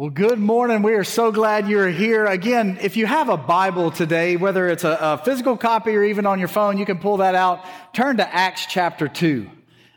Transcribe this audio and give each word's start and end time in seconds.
Well, 0.00 0.08
good 0.08 0.38
morning. 0.38 0.80
We 0.80 0.94
are 0.94 1.04
so 1.04 1.30
glad 1.30 1.68
you're 1.68 1.90
here. 1.90 2.24
Again, 2.24 2.78
if 2.80 2.96
you 2.96 3.04
have 3.04 3.28
a 3.28 3.36
Bible 3.36 3.90
today, 3.90 4.36
whether 4.36 4.66
it's 4.66 4.82
a, 4.82 4.96
a, 4.98 5.18
physical 5.18 5.58
copy 5.58 5.94
or 5.94 6.02
even 6.02 6.24
on 6.24 6.38
your 6.38 6.48
phone, 6.48 6.78
you 6.78 6.86
can 6.86 6.96
pull 6.96 7.18
that 7.18 7.34
out. 7.34 7.62
Turn 7.92 8.16
to 8.16 8.34
Acts 8.34 8.64
chapter 8.64 9.08
2. 9.08 9.50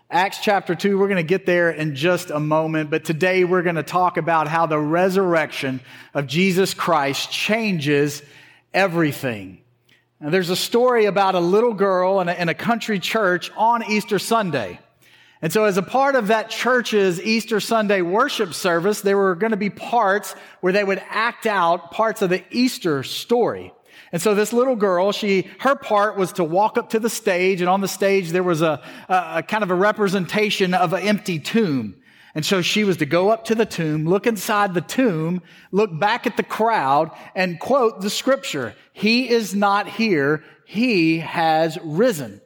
Acts 0.09 0.39
chapter 0.41 0.75
2, 0.75 0.99
we're 0.99 1.07
going 1.07 1.15
to 1.15 1.23
get 1.23 1.45
there 1.45 1.71
in 1.71 1.95
just 1.95 2.31
a 2.31 2.39
moment, 2.41 2.89
but 2.89 3.05
today 3.05 3.45
we're 3.45 3.61
going 3.61 3.77
to 3.77 3.81
talk 3.81 4.17
about 4.17 4.49
how 4.49 4.65
the 4.65 4.77
resurrection 4.77 5.79
of 6.13 6.27
Jesus 6.27 6.73
Christ 6.73 7.31
changes 7.31 8.21
everything. 8.73 9.61
Now, 10.19 10.31
there's 10.31 10.49
a 10.49 10.57
story 10.57 11.05
about 11.05 11.35
a 11.35 11.39
little 11.39 11.73
girl 11.73 12.19
in 12.19 12.27
a, 12.27 12.33
in 12.33 12.49
a 12.49 12.53
country 12.53 12.99
church 12.99 13.51
on 13.55 13.89
Easter 13.89 14.19
Sunday. 14.19 14.81
And 15.43 15.51
so 15.51 15.65
as 15.65 15.75
a 15.75 15.81
part 15.81 16.15
of 16.15 16.27
that 16.27 16.49
church's 16.49 17.21
Easter 17.21 17.59
Sunday 17.59 18.01
worship 18.01 18.53
service, 18.53 19.01
there 19.01 19.17
were 19.17 19.35
going 19.35 19.51
to 19.51 19.57
be 19.57 19.69
parts 19.69 20.35
where 20.61 20.71
they 20.71 20.85
would 20.85 21.03
act 21.09 21.45
out 21.45 21.91
parts 21.91 22.21
of 22.21 22.29
the 22.29 22.45
Easter 22.49 23.03
story. 23.03 23.73
And 24.13 24.21
so 24.21 24.35
this 24.35 24.53
little 24.53 24.77
girl, 24.77 25.11
she, 25.11 25.49
her 25.59 25.75
part 25.75 26.15
was 26.15 26.31
to 26.33 26.45
walk 26.45 26.77
up 26.77 26.91
to 26.91 26.99
the 26.99 27.09
stage, 27.09 27.59
and 27.59 27.69
on 27.69 27.81
the 27.81 27.89
stage 27.89 28.29
there 28.29 28.41
was 28.41 28.61
a, 28.61 28.81
a, 29.09 29.43
kind 29.43 29.65
of 29.65 29.69
a 29.69 29.75
representation 29.75 30.73
of 30.73 30.93
an 30.93 31.03
empty 31.03 31.39
tomb. 31.39 31.97
And 32.33 32.45
so 32.45 32.61
she 32.61 32.85
was 32.85 32.95
to 32.97 33.05
go 33.05 33.29
up 33.29 33.43
to 33.45 33.55
the 33.55 33.65
tomb, 33.65 34.05
look 34.07 34.25
inside 34.25 34.73
the 34.73 34.79
tomb, 34.79 35.41
look 35.73 35.99
back 35.99 36.25
at 36.25 36.37
the 36.37 36.43
crowd, 36.43 37.11
and 37.35 37.59
quote 37.59 37.99
the 37.99 38.09
scripture, 38.09 38.75
He 38.93 39.29
is 39.29 39.53
not 39.53 39.89
here, 39.89 40.41
He 40.65 41.19
has 41.19 41.77
risen. 41.83 42.39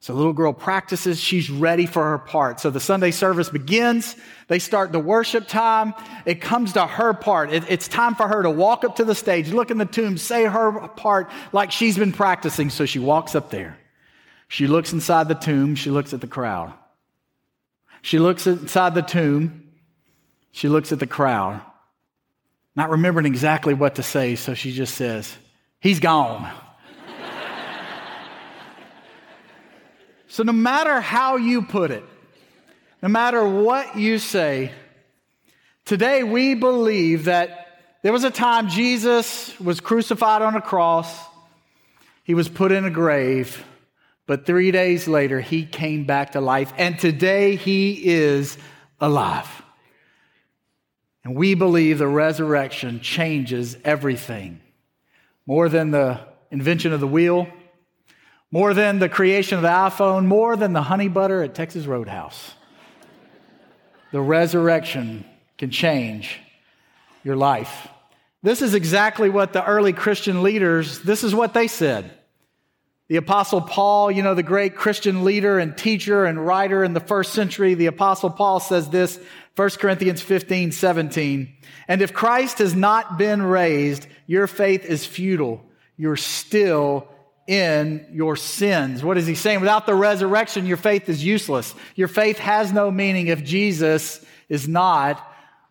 So 0.00 0.14
the 0.14 0.16
little 0.16 0.32
girl 0.32 0.54
practices. 0.54 1.20
She's 1.20 1.50
ready 1.50 1.84
for 1.84 2.02
her 2.02 2.18
part. 2.18 2.58
So 2.58 2.70
the 2.70 2.80
Sunday 2.80 3.10
service 3.10 3.50
begins. 3.50 4.16
They 4.48 4.58
start 4.58 4.92
the 4.92 4.98
worship 4.98 5.46
time. 5.46 5.92
It 6.24 6.40
comes 6.40 6.72
to 6.72 6.86
her 6.86 7.12
part. 7.12 7.52
It, 7.52 7.64
it's 7.68 7.86
time 7.86 8.14
for 8.14 8.26
her 8.26 8.42
to 8.42 8.50
walk 8.50 8.82
up 8.82 8.96
to 8.96 9.04
the 9.04 9.14
stage, 9.14 9.52
look 9.52 9.70
in 9.70 9.76
the 9.76 9.84
tomb, 9.84 10.16
say 10.16 10.44
her 10.44 10.88
part 10.88 11.30
like 11.52 11.70
she's 11.70 11.98
been 11.98 12.12
practicing. 12.12 12.70
So 12.70 12.86
she 12.86 12.98
walks 12.98 13.34
up 13.34 13.50
there. 13.50 13.76
She 14.48 14.66
looks 14.66 14.94
inside 14.94 15.28
the 15.28 15.34
tomb. 15.34 15.74
She 15.74 15.90
looks 15.90 16.14
at 16.14 16.22
the 16.22 16.26
crowd. 16.26 16.72
She 18.00 18.18
looks 18.18 18.46
inside 18.46 18.94
the 18.94 19.02
tomb. 19.02 19.68
She 20.50 20.68
looks 20.68 20.92
at 20.92 20.98
the 20.98 21.06
crowd. 21.06 21.60
Not 22.74 22.88
remembering 22.88 23.26
exactly 23.26 23.74
what 23.74 23.96
to 23.96 24.02
say. 24.02 24.34
So 24.34 24.54
she 24.54 24.72
just 24.72 24.94
says, 24.94 25.36
He's 25.78 26.00
gone. 26.00 26.50
So, 30.30 30.44
no 30.44 30.52
matter 30.52 31.00
how 31.00 31.38
you 31.38 31.62
put 31.62 31.90
it, 31.90 32.04
no 33.02 33.08
matter 33.08 33.44
what 33.44 33.96
you 33.96 34.20
say, 34.20 34.70
today 35.84 36.22
we 36.22 36.54
believe 36.54 37.24
that 37.24 37.80
there 38.02 38.12
was 38.12 38.22
a 38.22 38.30
time 38.30 38.68
Jesus 38.68 39.58
was 39.58 39.80
crucified 39.80 40.40
on 40.40 40.54
a 40.54 40.62
cross, 40.62 41.18
he 42.22 42.34
was 42.34 42.48
put 42.48 42.70
in 42.70 42.84
a 42.84 42.90
grave, 42.90 43.64
but 44.28 44.46
three 44.46 44.70
days 44.70 45.08
later 45.08 45.40
he 45.40 45.66
came 45.66 46.04
back 46.04 46.30
to 46.32 46.40
life, 46.40 46.72
and 46.78 46.96
today 46.96 47.56
he 47.56 48.00
is 48.12 48.56
alive. 49.00 49.48
And 51.24 51.34
we 51.34 51.56
believe 51.56 51.98
the 51.98 52.06
resurrection 52.06 53.00
changes 53.00 53.76
everything 53.84 54.60
more 55.44 55.68
than 55.68 55.90
the 55.90 56.20
invention 56.52 56.92
of 56.92 57.00
the 57.00 57.08
wheel 57.08 57.48
more 58.50 58.74
than 58.74 58.98
the 58.98 59.08
creation 59.08 59.56
of 59.56 59.62
the 59.62 59.68
iPhone, 59.68 60.26
more 60.26 60.56
than 60.56 60.72
the 60.72 60.82
honey 60.82 61.08
butter 61.08 61.42
at 61.42 61.54
Texas 61.54 61.86
Roadhouse. 61.86 62.54
the 64.12 64.20
resurrection 64.20 65.24
can 65.56 65.70
change 65.70 66.40
your 67.22 67.36
life. 67.36 67.88
This 68.42 68.62
is 68.62 68.74
exactly 68.74 69.30
what 69.30 69.52
the 69.52 69.64
early 69.64 69.92
Christian 69.92 70.42
leaders, 70.42 71.00
this 71.00 71.22
is 71.22 71.34
what 71.34 71.54
they 71.54 71.68
said. 71.68 72.10
The 73.08 73.16
apostle 73.16 73.60
Paul, 73.60 74.10
you 74.10 74.22
know, 74.22 74.34
the 74.34 74.42
great 74.42 74.76
Christian 74.76 75.24
leader 75.24 75.58
and 75.58 75.76
teacher 75.76 76.24
and 76.24 76.44
writer 76.44 76.82
in 76.84 76.92
the 76.92 77.00
first 77.00 77.32
century, 77.32 77.74
the 77.74 77.86
apostle 77.86 78.30
Paul 78.30 78.60
says 78.60 78.88
this, 78.88 79.20
1 79.56 79.70
Corinthians 79.70 80.22
15, 80.22 80.72
17. 80.72 81.52
And 81.88 82.02
if 82.02 82.12
Christ 82.12 82.58
has 82.58 82.74
not 82.74 83.18
been 83.18 83.42
raised, 83.42 84.06
your 84.26 84.46
faith 84.46 84.84
is 84.84 85.04
futile. 85.04 85.60
You're 85.96 86.16
still 86.16 87.08
in 87.50 88.06
your 88.12 88.36
sins. 88.36 89.02
What 89.02 89.18
is 89.18 89.26
he 89.26 89.34
saying? 89.34 89.58
Without 89.58 89.84
the 89.84 89.94
resurrection, 89.94 90.66
your 90.66 90.76
faith 90.76 91.08
is 91.08 91.24
useless. 91.24 91.74
Your 91.96 92.06
faith 92.06 92.38
has 92.38 92.72
no 92.72 92.92
meaning 92.92 93.26
if 93.26 93.42
Jesus 93.42 94.24
is 94.48 94.68
not 94.68 95.20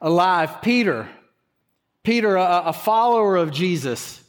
alive. 0.02 0.62
Peter, 0.62 1.08
Peter, 2.04 2.36
a, 2.36 2.64
a 2.66 2.74
follower 2.74 3.38
of 3.38 3.54
Jesus, 3.54 4.22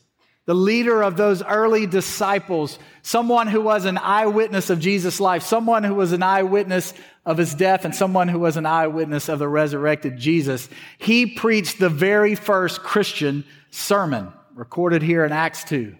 the 0.46 0.54
leader 0.54 1.02
of 1.02 1.16
those 1.16 1.42
early 1.42 1.86
disciples, 1.86 2.78
someone 3.02 3.48
who 3.48 3.62
was 3.62 3.84
an 3.84 3.98
eyewitness 3.98 4.70
of 4.70 4.78
Jesus' 4.78 5.18
life, 5.18 5.42
someone 5.42 5.82
who 5.82 5.96
was 5.96 6.12
an 6.12 6.22
eyewitness 6.22 6.94
of 7.26 7.36
his 7.36 7.52
death, 7.52 7.84
and 7.84 7.92
someone 7.92 8.28
who 8.28 8.38
was 8.38 8.58
an 8.58 8.66
eyewitness 8.66 9.28
of 9.28 9.40
the 9.40 9.48
resurrected 9.48 10.16
Jesus. 10.16 10.68
He 10.98 11.26
preached 11.26 11.80
the 11.80 11.88
very 11.90 12.36
first 12.36 12.84
Christian 12.84 13.44
sermon 13.72 14.32
recorded 14.54 15.02
here 15.02 15.24
in 15.24 15.32
Acts 15.32 15.64
2. 15.64 15.96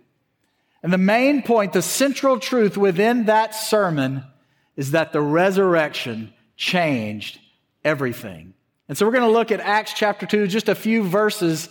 And 0.83 0.93
the 0.93 0.99
main 0.99 1.43
point, 1.43 1.73
the 1.73 1.83
central 1.83 2.39
truth 2.39 2.77
within 2.77 3.27
that 3.27 3.55
sermon 3.55 4.25
is 4.77 4.93
that 4.93 5.13
the 5.13 5.21
resurrection 5.21 6.33
changed 6.57 7.39
everything. 7.85 8.55
And 8.89 8.97
so 8.97 9.07
we're 9.07 9.13
going 9.13 9.25
to 9.25 9.31
look 9.31 9.53
at 9.53 9.61
Acts 9.61 9.93
chapter 9.95 10.27
2, 10.27 10.47
just 10.47 10.69
a 10.69 10.75
few 10.75 11.03
verses 11.03 11.69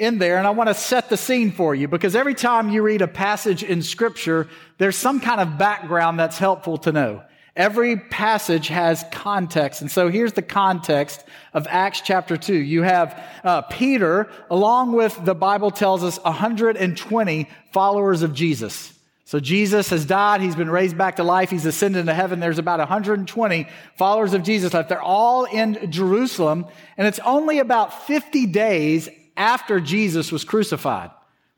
in 0.00 0.18
there, 0.18 0.38
and 0.38 0.46
I 0.46 0.50
want 0.50 0.68
to 0.68 0.74
set 0.74 1.10
the 1.10 1.16
scene 1.16 1.52
for 1.52 1.74
you 1.74 1.86
because 1.86 2.16
every 2.16 2.34
time 2.34 2.70
you 2.70 2.82
read 2.82 3.02
a 3.02 3.06
passage 3.06 3.62
in 3.62 3.82
Scripture, 3.82 4.48
there's 4.78 4.96
some 4.96 5.20
kind 5.20 5.42
of 5.42 5.58
background 5.58 6.18
that's 6.18 6.38
helpful 6.38 6.78
to 6.78 6.92
know. 6.92 7.22
Every 7.56 7.96
passage 7.96 8.68
has 8.68 9.04
context. 9.10 9.80
And 9.80 9.90
so 9.90 10.08
here's 10.08 10.34
the 10.34 10.42
context 10.42 11.24
of 11.52 11.66
Acts 11.68 12.00
chapter 12.00 12.36
2. 12.36 12.54
You 12.54 12.82
have 12.82 13.20
uh, 13.42 13.62
Peter, 13.62 14.30
along 14.50 14.92
with 14.92 15.18
the 15.24 15.34
Bible 15.34 15.70
tells 15.70 16.04
us 16.04 16.18
120 16.22 17.48
followers 17.72 18.22
of 18.22 18.34
Jesus. 18.34 18.94
So 19.24 19.38
Jesus 19.38 19.90
has 19.90 20.04
died. 20.04 20.40
He's 20.40 20.56
been 20.56 20.70
raised 20.70 20.98
back 20.98 21.16
to 21.16 21.24
life. 21.24 21.50
He's 21.50 21.66
ascended 21.66 22.06
to 22.06 22.14
heaven. 22.14 22.40
There's 22.40 22.58
about 22.58 22.80
120 22.80 23.68
followers 23.96 24.32
of 24.32 24.42
Jesus 24.42 24.74
left. 24.74 24.88
They're 24.88 25.00
all 25.00 25.44
in 25.44 25.90
Jerusalem. 25.90 26.66
And 26.96 27.06
it's 27.06 27.20
only 27.20 27.58
about 27.60 28.06
50 28.06 28.46
days 28.46 29.08
after 29.36 29.80
Jesus 29.80 30.32
was 30.32 30.44
crucified. 30.44 31.10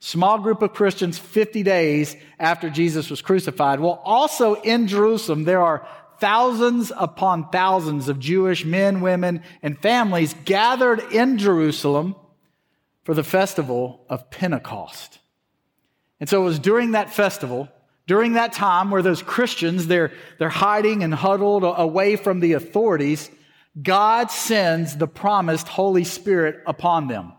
Small 0.04 0.40
group 0.40 0.62
of 0.62 0.72
Christians 0.72 1.16
50 1.16 1.62
days 1.62 2.16
after 2.40 2.68
Jesus 2.68 3.08
was 3.08 3.22
crucified. 3.22 3.78
Well, 3.78 4.02
also 4.04 4.54
in 4.54 4.88
Jerusalem, 4.88 5.44
there 5.44 5.62
are 5.62 5.86
thousands 6.18 6.90
upon 6.96 7.50
thousands 7.50 8.08
of 8.08 8.18
Jewish 8.18 8.64
men, 8.64 9.00
women, 9.00 9.44
and 9.62 9.78
families 9.78 10.34
gathered 10.44 10.98
in 11.12 11.38
Jerusalem 11.38 12.16
for 13.04 13.14
the 13.14 13.22
festival 13.22 14.04
of 14.08 14.28
Pentecost. 14.28 15.20
And 16.18 16.28
so 16.28 16.42
it 16.42 16.46
was 16.46 16.58
during 16.58 16.90
that 16.92 17.14
festival, 17.14 17.68
during 18.08 18.32
that 18.32 18.52
time 18.52 18.90
where 18.90 19.02
those 19.02 19.22
Christians, 19.22 19.86
they're, 19.86 20.10
they're 20.40 20.48
hiding 20.48 21.04
and 21.04 21.14
huddled 21.14 21.62
away 21.62 22.16
from 22.16 22.40
the 22.40 22.54
authorities, 22.54 23.30
God 23.80 24.32
sends 24.32 24.96
the 24.96 25.06
promised 25.06 25.68
Holy 25.68 26.02
Spirit 26.02 26.60
upon 26.66 27.06
them. 27.06 27.34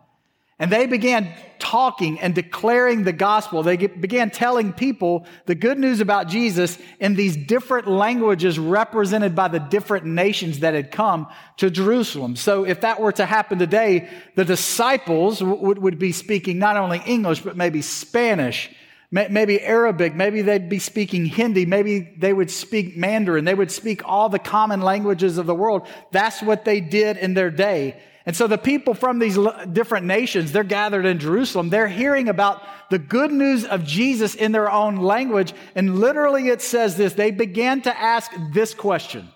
And 0.59 0.71
they 0.71 0.85
began 0.85 1.33
talking 1.57 2.19
and 2.19 2.35
declaring 2.35 3.03
the 3.03 3.13
gospel. 3.13 3.63
They 3.63 3.75
began 3.75 4.29
telling 4.29 4.71
people 4.71 5.25
the 5.45 5.55
good 5.55 5.79
news 5.79 5.99
about 5.99 6.27
Jesus 6.27 6.77
in 6.99 7.15
these 7.15 7.35
different 7.35 7.87
languages 7.87 8.59
represented 8.59 9.35
by 9.35 9.47
the 9.47 9.59
different 9.59 10.05
nations 10.05 10.59
that 10.59 10.75
had 10.75 10.91
come 10.91 11.27
to 11.57 11.71
Jerusalem. 11.71 12.35
So 12.35 12.65
if 12.65 12.81
that 12.81 13.01
were 13.01 13.11
to 13.13 13.25
happen 13.25 13.57
today, 13.57 14.09
the 14.35 14.45
disciples 14.45 15.41
would, 15.41 15.79
would 15.79 15.97
be 15.97 16.11
speaking 16.11 16.59
not 16.59 16.77
only 16.77 17.01
English, 17.05 17.41
but 17.41 17.57
maybe 17.57 17.81
Spanish, 17.81 18.69
maybe 19.09 19.59
Arabic, 19.59 20.13
maybe 20.13 20.43
they'd 20.43 20.69
be 20.69 20.79
speaking 20.79 21.25
Hindi, 21.25 21.65
maybe 21.65 22.13
they 22.17 22.33
would 22.33 22.51
speak 22.51 22.95
Mandarin, 22.95 23.45
they 23.45 23.55
would 23.55 23.71
speak 23.71 24.01
all 24.05 24.29
the 24.29 24.39
common 24.39 24.81
languages 24.81 25.39
of 25.39 25.47
the 25.47 25.55
world. 25.55 25.87
That's 26.11 26.41
what 26.43 26.63
they 26.63 26.79
did 26.79 27.17
in 27.17 27.33
their 27.33 27.49
day. 27.49 27.99
And 28.25 28.35
so 28.35 28.47
the 28.47 28.57
people 28.57 28.93
from 28.93 29.19
these 29.19 29.37
different 29.71 30.05
nations, 30.05 30.51
they're 30.51 30.63
gathered 30.63 31.05
in 31.05 31.19
Jerusalem. 31.19 31.69
They're 31.69 31.89
hearing 31.89 32.29
about 32.29 32.63
the 32.89 32.99
good 32.99 33.31
news 33.31 33.65
of 33.65 33.83
Jesus 33.83 34.33
in 34.33 34.53
their 34.53 34.71
own 34.71 34.97
language. 34.97 35.53
And 35.75 35.99
literally 35.99 36.47
it 36.47 36.61
says 36.61 36.95
this 36.95 37.13
they 37.13 37.31
began 37.31 37.81
to 37.81 37.97
ask 37.97 38.31
this 38.53 38.73
question. 38.73 39.27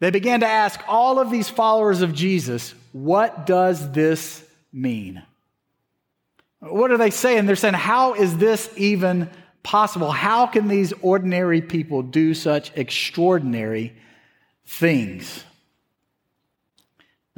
They 0.00 0.10
began 0.10 0.40
to 0.40 0.46
ask 0.46 0.80
all 0.86 1.18
of 1.18 1.30
these 1.30 1.48
followers 1.48 2.02
of 2.02 2.14
Jesus, 2.14 2.74
what 2.92 3.46
does 3.46 3.90
this 3.90 4.44
mean? 4.72 5.22
What 6.60 6.92
are 6.92 6.96
they 6.96 7.10
saying? 7.10 7.46
They're 7.46 7.56
saying, 7.56 7.74
how 7.74 8.14
is 8.14 8.36
this 8.36 8.72
even 8.76 9.30
possible? 9.64 10.10
How 10.10 10.46
can 10.46 10.68
these 10.68 10.92
ordinary 11.02 11.60
people 11.60 12.02
do 12.02 12.34
such 12.34 12.70
extraordinary 12.76 13.96
things? 14.66 15.44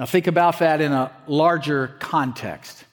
Now, 0.00 0.06
think 0.06 0.28
about 0.28 0.60
that 0.60 0.80
in 0.80 0.92
a 0.92 1.12
larger 1.26 1.88
context. 1.98 2.84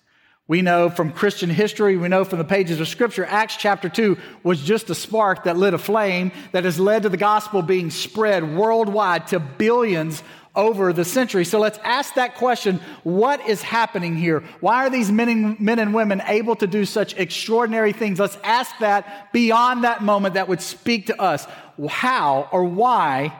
We 0.46 0.62
know 0.62 0.90
from 0.90 1.14
Christian 1.14 1.50
history, 1.50 1.96
we 1.96 2.10
know 2.10 2.26
from 2.26 2.38
the 2.38 2.44
pages 2.44 2.82
of 2.82 2.90
Scripture, 2.90 3.24
Acts 3.24 3.56
chapter 3.56 3.88
2 3.88 4.18
was 4.44 4.62
just 4.62 4.90
a 4.90 4.96
spark 4.96 5.46
that 5.46 5.56
lit 5.56 5.74
a 5.74 5.78
flame 5.78 6.34
that 6.52 6.66
has 6.66 6.78
led 6.82 7.04
to 7.04 7.10
the 7.10 7.16
gospel 7.16 7.62
being 7.62 7.92
spread 7.92 8.58
worldwide 8.58 9.28
to 9.28 9.40
billions 9.40 10.22
over 10.54 10.92
the 10.92 11.06
century. 11.06 11.46
So 11.46 11.62
let's 11.62 11.80
ask 11.82 12.16
that 12.16 12.36
question 12.36 12.82
what 13.04 13.40
is 13.48 13.62
happening 13.62 14.18
here? 14.18 14.44
Why 14.60 14.86
are 14.86 14.90
these 14.90 15.10
men 15.10 15.30
and, 15.30 15.60
men 15.62 15.80
and 15.80 15.94
women 15.94 16.22
able 16.28 16.58
to 16.58 16.68
do 16.68 16.84
such 16.84 17.16
extraordinary 17.16 17.94
things? 17.94 18.20
Let's 18.20 18.38
ask 18.44 18.78
that 18.80 19.32
beyond 19.32 19.86
that 19.86 20.04
moment 20.04 20.34
that 20.34 20.50
would 20.50 20.62
speak 20.62 21.06
to 21.06 21.22
us. 21.22 21.48
How 21.88 22.50
or 22.52 22.66
why 22.66 23.40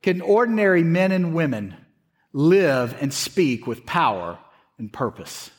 can 0.00 0.20
ordinary 0.20 0.84
men 0.84 1.10
and 1.10 1.34
women 1.34 1.74
live 2.32 2.96
and 3.00 3.12
speak 3.12 3.66
with 3.66 3.86
power 3.86 4.38
and 4.78 4.92
purpose? 4.92 5.50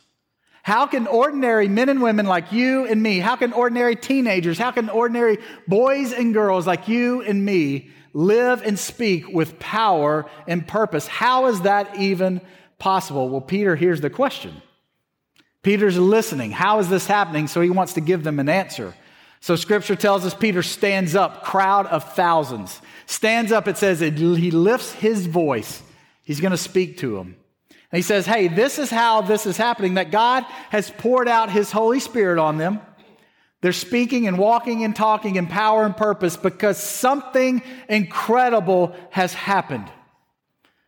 How 0.64 0.86
can 0.86 1.08
ordinary 1.08 1.68
men 1.68 1.90
and 1.90 2.02
women 2.02 2.28
like 2.28 2.52
you 2.52 2.86
and 2.86 3.02
me, 3.02 3.20
how 3.20 3.36
can 3.36 3.52
ordinary 3.52 3.96
teenagers, 3.96 4.60
how 4.60 4.72
can 4.72 4.90
ordinary 4.90 5.40
boys 5.68 6.14
and 6.14 6.34
girls 6.34 6.68
like 6.68 6.88
you 6.88 7.22
and 7.22 7.44
me 7.44 7.90
live 8.14 8.62
and 8.62 8.78
speak 8.78 9.28
with 9.28 9.58
power 9.60 10.30
and 10.48 10.68
purpose? 10.68 11.08
How 11.08 11.48
is 11.48 11.62
that 11.62 11.98
even 11.98 12.42
possible? 12.78 13.28
Well, 13.30 13.42
Peter 13.42 13.76
here's 13.76 14.02
the 14.02 14.10
question. 14.12 14.62
Peter's 15.64 15.98
listening. 15.98 16.52
How 16.52 16.80
is 16.80 16.90
this 16.90 17.06
happening? 17.08 17.48
So 17.48 17.62
he 17.62 17.70
wants 17.70 17.94
to 17.94 18.02
give 18.02 18.24
them 18.24 18.40
an 18.40 18.50
answer. 18.50 18.94
So 19.40 19.56
scripture 19.56 19.96
tells 19.96 20.26
us 20.26 20.34
Peter 20.36 20.62
stands 20.62 21.16
up, 21.16 21.44
crowd 21.44 21.88
of 21.88 22.14
thousands. 22.14 22.80
Stands 23.08 23.52
up, 23.52 23.68
it 23.68 23.78
says 23.78 24.00
he 24.00 24.52
lifts 24.52 24.92
his 24.94 25.26
voice 25.26 25.82
He's 26.32 26.40
going 26.40 26.52
to 26.52 26.58
speak 26.58 27.00
to 27.00 27.18
them. 27.18 27.36
And 27.92 27.98
he 27.98 28.02
says, 28.02 28.26
Hey, 28.26 28.48
this 28.48 28.80
is 28.80 28.90
how 28.90 29.20
this 29.20 29.46
is 29.46 29.58
happening 29.58 29.96
that 29.96 30.12
God 30.12 30.46
has 30.70 30.90
poured 30.90 31.28
out 31.28 31.52
his 31.52 31.74
Holy 31.74 32.00
Spirit 32.00 32.40
on 32.40 32.58
them. 32.58 32.80
They're 33.60 33.74
speaking 33.74 34.30
and 34.30 34.38
walking 34.38 34.86
and 34.86 34.96
talking 34.96 35.36
in 35.36 35.48
power 35.48 35.84
and 35.84 35.96
purpose 35.96 36.38
because 36.38 36.78
something 36.78 37.62
incredible 37.90 38.96
has 39.10 39.34
happened. 39.34 39.92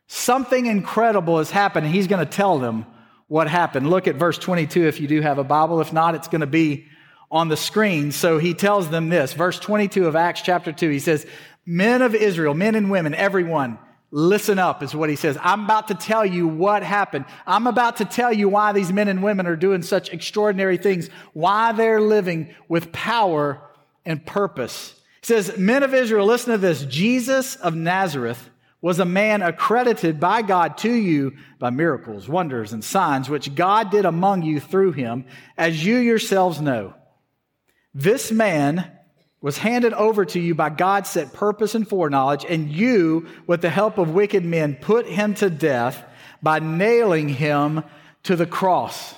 Something 0.08 0.68
incredible 0.68 1.40
has 1.40 1.52
happened. 1.52 1.88
And 1.88 1.94
he's 1.94 2.08
going 2.08 2.26
to 2.26 2.32
tell 2.32 2.58
them 2.58 2.86
what 3.28 3.50
happened. 3.50 3.90
Look 3.90 4.08
at 4.08 4.16
verse 4.16 4.38
22 4.38 4.88
if 4.88 5.02
you 5.02 5.10
do 5.10 5.20
have 5.20 5.40
a 5.40 5.44
Bible. 5.44 5.82
If 5.82 5.92
not, 5.92 6.16
it's 6.16 6.30
going 6.30 6.40
to 6.40 6.48
be 6.48 6.86
on 7.30 7.50
the 7.50 7.58
screen. 7.58 8.14
So 8.14 8.38
he 8.38 8.54
tells 8.54 8.90
them 8.90 9.10
this. 9.10 9.34
Verse 9.34 9.60
22 9.60 10.08
of 10.08 10.16
Acts 10.16 10.42
chapter 10.42 10.72
2, 10.72 10.90
he 10.90 11.00
says, 11.00 11.28
Men 11.66 12.02
of 12.02 12.16
Israel, 12.16 12.54
men 12.54 12.76
and 12.76 12.90
women, 12.90 13.14
everyone, 13.14 13.78
Listen 14.16 14.60
up 14.60 14.84
is 14.84 14.96
what 14.96 15.10
he 15.10 15.16
says. 15.16 15.40
I'm 15.42 15.64
about 15.64 15.88
to 15.88 15.96
tell 15.96 16.24
you 16.24 16.48
what 16.48 16.84
happened. 16.84 17.26
I'm 17.48 17.66
about 17.66 17.98
to 17.98 18.06
tell 18.06 18.32
you 18.32 18.48
why 18.48 18.72
these 18.72 18.94
men 18.94 19.08
and 19.08 19.24
women 19.24 19.48
are 19.48 19.56
doing 19.56 19.82
such 19.82 20.14
extraordinary 20.14 20.78
things, 20.78 21.10
why 21.34 21.72
they're 21.72 22.00
living 22.00 22.54
with 22.70 22.92
power 22.92 23.60
and 24.06 24.24
purpose. 24.24 24.94
He 25.22 25.26
says, 25.26 25.58
Men 25.58 25.82
of 25.82 25.96
Israel, 25.96 26.28
listen 26.28 26.52
to 26.52 26.60
this. 26.60 26.86
Jesus 26.86 27.56
of 27.56 27.74
Nazareth 27.74 28.52
was 28.82 29.00
a 29.00 29.06
man 29.06 29.42
accredited 29.42 30.20
by 30.20 30.44
God 30.44 30.78
to 30.80 30.94
you 30.94 31.36
by 31.58 31.72
miracles, 31.72 32.30
wonders, 32.30 32.72
and 32.72 32.84
signs, 32.84 33.32
which 33.32 33.56
God 33.56 33.90
did 33.90 34.06
among 34.06 34.44
you 34.44 34.60
through 34.60 34.92
him, 34.92 35.26
as 35.58 35.84
you 35.84 35.96
yourselves 35.96 36.62
know. 36.62 36.94
This 37.96 38.32
man 38.32 38.92
was 39.44 39.58
handed 39.58 39.92
over 39.92 40.24
to 40.24 40.40
you 40.40 40.56
by 40.56 40.70
God's 40.70 41.10
set 41.10 41.34
purpose 41.34 41.76
and 41.76 41.86
foreknowledge, 41.86 42.46
and 42.46 42.72
you, 42.72 43.28
with 43.46 43.62
the 43.62 43.70
help 43.70 43.98
of 43.98 44.14
wicked 44.14 44.46
men, 44.46 44.74
put 44.74 45.06
him 45.06 45.34
to 45.36 45.50
death 45.50 46.02
by 46.42 46.60
nailing 46.60 47.28
him 47.28 47.84
to 48.24 48.38
the 48.38 48.46
cross. 48.46 49.14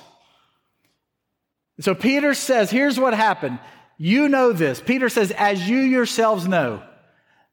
So 1.78 1.94
Peter 1.94 2.34
says, 2.34 2.72
here's 2.72 2.98
what 2.98 3.14
happened. 3.14 3.60
You 3.98 4.28
know 4.28 4.52
this. 4.52 4.80
Peter 4.80 5.08
says, 5.08 5.30
as 5.30 5.68
you 5.68 5.78
yourselves 5.78 6.48
know, 6.48 6.82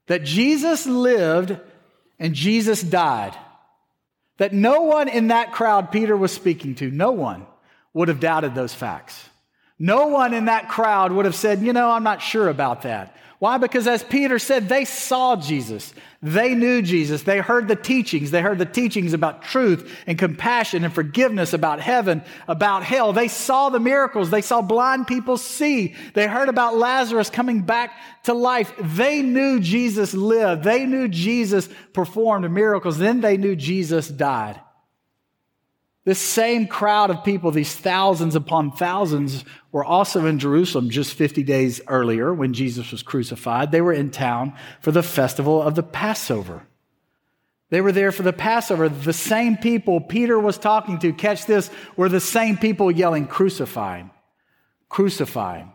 that 0.08 0.24
Jesus 0.24 0.84
lived 0.84 1.56
and 2.18 2.34
Jesus 2.34 2.82
died. 2.82 3.36
That 4.38 4.52
no 4.52 4.82
one 4.82 5.08
in 5.08 5.28
that 5.28 5.52
crowd 5.52 5.92
Peter 5.92 6.16
was 6.16 6.32
speaking 6.32 6.74
to, 6.76 6.90
no 6.90 7.12
one 7.12 7.46
would 7.92 8.08
have 8.08 8.18
doubted 8.18 8.56
those 8.56 8.74
facts. 8.74 9.28
No 9.84 10.06
one 10.06 10.32
in 10.32 10.46
that 10.46 10.70
crowd 10.70 11.12
would 11.12 11.26
have 11.26 11.34
said, 11.34 11.60
You 11.60 11.74
know, 11.74 11.90
I'm 11.90 12.04
not 12.04 12.22
sure 12.22 12.48
about 12.48 12.82
that. 12.82 13.14
Why? 13.38 13.58
Because 13.58 13.86
as 13.86 14.02
Peter 14.02 14.38
said, 14.38 14.66
they 14.66 14.86
saw 14.86 15.36
Jesus. 15.36 15.92
They 16.22 16.54
knew 16.54 16.80
Jesus. 16.80 17.22
They 17.24 17.40
heard 17.40 17.68
the 17.68 17.76
teachings. 17.76 18.30
They 18.30 18.40
heard 18.40 18.56
the 18.56 18.64
teachings 18.64 19.12
about 19.12 19.42
truth 19.42 19.94
and 20.06 20.18
compassion 20.18 20.84
and 20.84 20.94
forgiveness, 20.94 21.52
about 21.52 21.80
heaven, 21.80 22.22
about 22.48 22.82
hell. 22.82 23.12
They 23.12 23.28
saw 23.28 23.68
the 23.68 23.78
miracles. 23.78 24.30
They 24.30 24.40
saw 24.40 24.62
blind 24.62 25.06
people 25.06 25.36
see. 25.36 25.94
They 26.14 26.28
heard 26.28 26.48
about 26.48 26.78
Lazarus 26.78 27.28
coming 27.28 27.60
back 27.60 27.92
to 28.22 28.32
life. 28.32 28.72
They 28.80 29.20
knew 29.20 29.60
Jesus 29.60 30.14
lived. 30.14 30.64
They 30.64 30.86
knew 30.86 31.08
Jesus 31.08 31.68
performed 31.92 32.50
miracles. 32.50 32.96
Then 32.96 33.20
they 33.20 33.36
knew 33.36 33.54
Jesus 33.54 34.08
died. 34.08 34.58
This 36.04 36.18
same 36.18 36.66
crowd 36.66 37.10
of 37.10 37.24
people, 37.24 37.50
these 37.50 37.74
thousands 37.74 38.34
upon 38.34 38.72
thousands, 38.72 39.44
were 39.72 39.84
also 39.84 40.26
in 40.26 40.38
Jerusalem 40.38 40.90
just 40.90 41.14
50 41.14 41.42
days 41.42 41.80
earlier 41.88 42.32
when 42.32 42.52
Jesus 42.52 42.92
was 42.92 43.02
crucified. 43.02 43.72
They 43.72 43.80
were 43.80 43.92
in 43.92 44.10
town 44.10 44.52
for 44.80 44.92
the 44.92 45.02
festival 45.02 45.62
of 45.62 45.74
the 45.74 45.82
Passover. 45.82 46.66
They 47.70 47.80
were 47.80 47.92
there 47.92 48.12
for 48.12 48.22
the 48.22 48.34
Passover. 48.34 48.90
The 48.90 49.14
same 49.14 49.56
people 49.56 49.98
Peter 50.00 50.38
was 50.38 50.58
talking 50.58 50.98
to, 50.98 51.12
catch 51.14 51.46
this, 51.46 51.70
were 51.96 52.10
the 52.10 52.20
same 52.20 52.58
people 52.58 52.90
yelling, 52.90 53.26
Crucify 53.26 53.98
him, 53.98 54.10
crucify 54.90 55.60
him. 55.60 55.70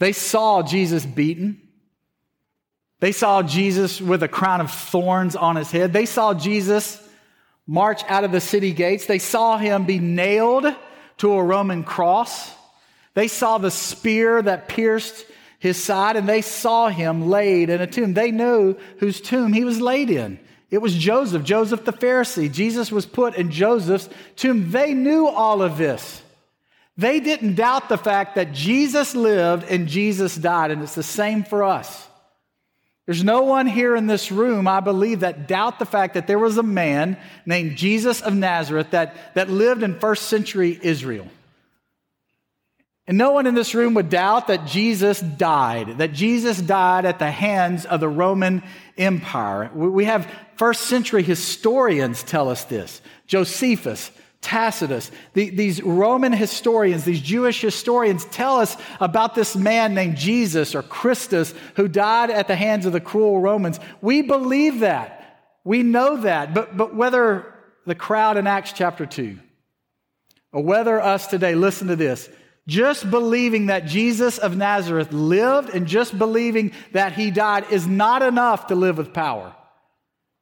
They 0.00 0.12
saw 0.12 0.62
Jesus 0.62 1.06
beaten. 1.06 1.62
They 2.98 3.12
saw 3.12 3.42
Jesus 3.42 4.00
with 4.00 4.22
a 4.22 4.28
crown 4.28 4.60
of 4.60 4.70
thorns 4.70 5.36
on 5.36 5.56
his 5.56 5.70
head. 5.70 5.92
They 5.92 6.06
saw 6.06 6.34
Jesus 6.34 7.00
march 7.66 8.02
out 8.08 8.24
of 8.24 8.32
the 8.32 8.40
city 8.40 8.72
gates. 8.72 9.06
They 9.06 9.18
saw 9.18 9.58
him 9.58 9.84
be 9.84 9.98
nailed 9.98 10.66
to 11.18 11.32
a 11.32 11.42
Roman 11.42 11.84
cross. 11.84 12.52
They 13.14 13.28
saw 13.28 13.58
the 13.58 13.70
spear 13.70 14.42
that 14.42 14.68
pierced 14.68 15.24
his 15.58 15.82
side, 15.82 16.16
and 16.16 16.28
they 16.28 16.42
saw 16.42 16.88
him 16.88 17.28
laid 17.28 17.70
in 17.70 17.80
a 17.80 17.86
tomb. 17.86 18.14
They 18.14 18.30
knew 18.30 18.76
whose 18.98 19.20
tomb 19.20 19.52
he 19.52 19.64
was 19.64 19.80
laid 19.80 20.10
in. 20.10 20.38
It 20.70 20.78
was 20.78 20.94
Joseph, 20.94 21.44
Joseph 21.44 21.84
the 21.84 21.92
Pharisee. 21.92 22.52
Jesus 22.52 22.92
was 22.92 23.06
put 23.06 23.36
in 23.36 23.50
Joseph's 23.50 24.08
tomb. 24.34 24.70
They 24.70 24.94
knew 24.94 25.26
all 25.26 25.62
of 25.62 25.78
this. 25.78 26.22
They 26.98 27.20
didn't 27.20 27.54
doubt 27.54 27.88
the 27.88 27.98
fact 27.98 28.34
that 28.34 28.52
Jesus 28.52 29.14
lived 29.14 29.64
and 29.64 29.86
Jesus 29.86 30.34
died, 30.34 30.70
and 30.70 30.82
it's 30.82 30.94
the 30.94 31.02
same 31.02 31.44
for 31.44 31.62
us. 31.62 32.05
There's 33.06 33.22
no 33.22 33.42
one 33.42 33.68
here 33.68 33.94
in 33.94 34.08
this 34.08 34.32
room, 34.32 34.66
I 34.66 34.80
believe, 34.80 35.20
that 35.20 35.46
doubt 35.46 35.78
the 35.78 35.86
fact 35.86 36.14
that 36.14 36.26
there 36.26 36.40
was 36.40 36.58
a 36.58 36.62
man 36.62 37.16
named 37.46 37.76
Jesus 37.76 38.20
of 38.20 38.34
Nazareth 38.34 38.90
that, 38.90 39.34
that 39.34 39.48
lived 39.48 39.84
in 39.84 40.00
first 40.00 40.24
century 40.24 40.78
Israel. 40.82 41.28
And 43.06 43.16
no 43.16 43.30
one 43.30 43.46
in 43.46 43.54
this 43.54 43.76
room 43.76 43.94
would 43.94 44.10
doubt 44.10 44.48
that 44.48 44.66
Jesus 44.66 45.20
died, 45.20 45.98
that 45.98 46.12
Jesus 46.12 46.60
died 46.60 47.04
at 47.04 47.20
the 47.20 47.30
hands 47.30 47.86
of 47.86 48.00
the 48.00 48.08
Roman 48.08 48.64
Empire. 48.98 49.70
We 49.72 50.06
have 50.06 50.28
first 50.56 50.82
century 50.82 51.22
historians 51.22 52.24
tell 52.24 52.48
us 52.48 52.64
this. 52.64 53.00
Josephus, 53.28 54.10
Tacitus, 54.46 55.10
the, 55.32 55.50
these 55.50 55.82
Roman 55.82 56.32
historians, 56.32 57.04
these 57.04 57.20
Jewish 57.20 57.60
historians 57.60 58.24
tell 58.26 58.60
us 58.60 58.76
about 59.00 59.34
this 59.34 59.56
man 59.56 59.92
named 59.92 60.16
Jesus 60.16 60.76
or 60.76 60.82
Christus 60.84 61.52
who 61.74 61.88
died 61.88 62.30
at 62.30 62.46
the 62.46 62.54
hands 62.54 62.86
of 62.86 62.92
the 62.92 63.00
cruel 63.00 63.40
Romans. 63.40 63.80
We 64.00 64.22
believe 64.22 64.80
that. 64.80 65.42
We 65.64 65.82
know 65.82 66.18
that. 66.18 66.54
But, 66.54 66.76
but 66.76 66.94
whether 66.94 67.52
the 67.86 67.96
crowd 67.96 68.36
in 68.36 68.46
Acts 68.46 68.72
chapter 68.72 69.04
2 69.04 69.36
or 70.52 70.62
whether 70.62 71.00
us 71.00 71.26
today, 71.26 71.56
listen 71.56 71.88
to 71.88 71.96
this, 71.96 72.28
just 72.68 73.10
believing 73.10 73.66
that 73.66 73.86
Jesus 73.86 74.38
of 74.38 74.56
Nazareth 74.56 75.12
lived 75.12 75.70
and 75.70 75.88
just 75.88 76.16
believing 76.16 76.70
that 76.92 77.14
he 77.14 77.32
died 77.32 77.64
is 77.72 77.88
not 77.88 78.22
enough 78.22 78.68
to 78.68 78.76
live 78.76 78.98
with 78.98 79.12
power. 79.12 79.55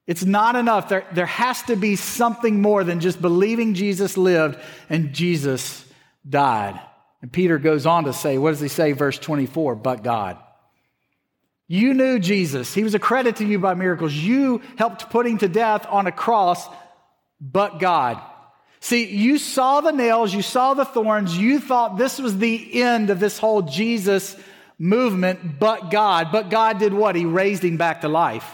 It's 0.07 0.23
not 0.23 0.55
enough. 0.55 0.89
There, 0.89 1.05
there 1.13 1.25
has 1.25 1.61
to 1.63 1.75
be 1.75 1.95
something 1.95 2.61
more 2.61 2.83
than 2.83 2.99
just 2.99 3.21
believing 3.21 3.73
Jesus 3.73 4.17
lived 4.17 4.59
and 4.89 5.13
Jesus 5.13 5.83
died. 6.27 6.79
And 7.21 7.31
Peter 7.31 7.57
goes 7.57 7.85
on 7.85 8.03
to 8.03 8.13
say, 8.13 8.37
what 8.37 8.51
does 8.51 8.59
he 8.59 8.67
say, 8.67 8.91
verse 8.91 9.17
24? 9.17 9.75
But 9.75 10.03
God. 10.03 10.37
You 11.67 11.95
knew 11.95 12.19
Jesus. 12.19 12.71
He 12.73 12.83
was 12.83 12.93
a 12.93 12.99
credit 12.99 13.37
to 13.37 13.45
you 13.45 13.57
by 13.57 13.73
miracles. 13.73 14.13
You 14.13 14.61
helped 14.77 15.09
put 15.09 15.25
him 15.25 15.39
to 15.39 15.47
death 15.47 15.87
on 15.89 16.05
a 16.05 16.11
cross, 16.11 16.67
but 17.41 17.79
God. 17.79 18.21
See, 18.81 19.05
you 19.05 19.39
saw 19.39 19.81
the 19.81 19.91
nails, 19.91 20.31
you 20.31 20.43
saw 20.43 20.75
the 20.75 20.85
thorns, 20.85 21.35
you 21.35 21.59
thought 21.59 21.97
this 21.97 22.19
was 22.19 22.37
the 22.37 22.83
end 22.83 23.09
of 23.09 23.19
this 23.19 23.39
whole 23.39 23.63
Jesus 23.63 24.35
movement, 24.77 25.59
but 25.59 25.89
God. 25.89 26.31
But 26.31 26.51
God 26.51 26.77
did 26.77 26.93
what? 26.93 27.15
He 27.15 27.25
raised 27.25 27.63
him 27.63 27.77
back 27.77 28.01
to 28.01 28.07
life 28.07 28.45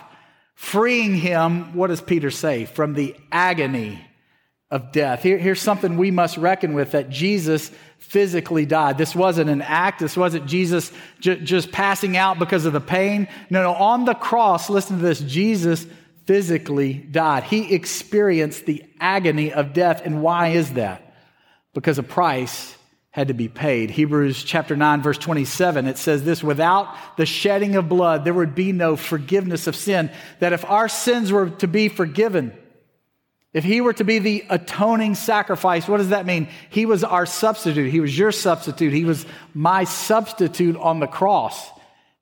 freeing 0.61 1.15
him, 1.15 1.73
what 1.73 1.87
does 1.87 2.01
Peter 2.01 2.29
say? 2.29 2.65
From 2.65 2.93
the 2.93 3.15
agony 3.31 3.99
of 4.69 4.91
death. 4.91 5.23
Here, 5.23 5.39
here's 5.39 5.59
something 5.59 5.97
we 5.97 6.11
must 6.11 6.37
reckon 6.37 6.75
with 6.75 6.91
that 6.91 7.09
Jesus 7.09 7.71
physically 7.97 8.67
died. 8.67 8.95
This 8.95 9.15
wasn't 9.15 9.49
an 9.49 9.63
act. 9.63 9.99
This 9.99 10.15
wasn't 10.15 10.45
Jesus 10.45 10.91
j- 11.19 11.39
just 11.39 11.71
passing 11.71 12.15
out 12.15 12.37
because 12.37 12.65
of 12.65 12.73
the 12.73 12.79
pain. 12.79 13.27
No, 13.49 13.63
no, 13.63 13.73
on 13.73 14.05
the 14.05 14.13
cross, 14.13 14.69
listen 14.69 14.97
to 14.97 15.03
this 15.03 15.19
Jesus 15.19 15.87
physically 16.27 16.93
died. 16.93 17.43
He 17.43 17.73
experienced 17.73 18.67
the 18.67 18.85
agony 18.99 19.51
of 19.51 19.73
death. 19.73 20.03
And 20.05 20.21
why 20.21 20.49
is 20.49 20.73
that? 20.73 21.15
Because 21.73 21.97
a 21.97 22.03
price 22.03 22.77
had 23.11 23.27
to 23.27 23.33
be 23.33 23.49
paid. 23.49 23.91
Hebrews 23.91 24.41
chapter 24.41 24.77
9 24.77 25.01
verse 25.01 25.17
27 25.17 25.85
it 25.85 25.97
says 25.97 26.23
this 26.23 26.41
without 26.41 26.95
the 27.17 27.25
shedding 27.25 27.75
of 27.75 27.89
blood 27.89 28.23
there 28.23 28.33
would 28.33 28.55
be 28.55 28.71
no 28.71 28.95
forgiveness 28.95 29.67
of 29.67 29.75
sin. 29.75 30.09
That 30.39 30.53
if 30.53 30.63
our 30.65 30.87
sins 30.87 31.31
were 31.31 31.49
to 31.49 31.67
be 31.67 31.89
forgiven 31.89 32.53
if 33.53 33.65
he 33.65 33.81
were 33.81 33.91
to 33.93 34.05
be 34.05 34.19
the 34.19 34.45
atoning 34.49 35.15
sacrifice 35.15 35.89
what 35.89 35.97
does 35.97 36.09
that 36.09 36.25
mean? 36.25 36.47
He 36.69 36.85
was 36.85 37.03
our 37.03 37.25
substitute. 37.25 37.91
He 37.91 37.99
was 37.99 38.17
your 38.17 38.31
substitute. 38.31 38.93
He 38.93 39.05
was 39.05 39.25
my 39.53 39.83
substitute 39.83 40.77
on 40.77 41.01
the 41.01 41.07
cross. 41.07 41.69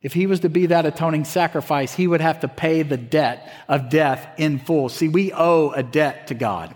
If 0.01 0.13
he 0.13 0.25
was 0.25 0.39
to 0.39 0.49
be 0.49 0.67
that 0.67 0.87
atoning 0.87 1.25
sacrifice 1.25 1.93
he 1.93 2.07
would 2.07 2.21
have 2.21 2.39
to 2.39 2.47
pay 2.47 2.81
the 2.81 2.97
debt 2.97 3.47
of 3.67 3.91
death 3.91 4.27
in 4.39 4.57
full. 4.57 4.89
See 4.89 5.07
we 5.07 5.33
owe 5.33 5.69
a 5.69 5.83
debt 5.83 6.27
to 6.27 6.33
God 6.33 6.75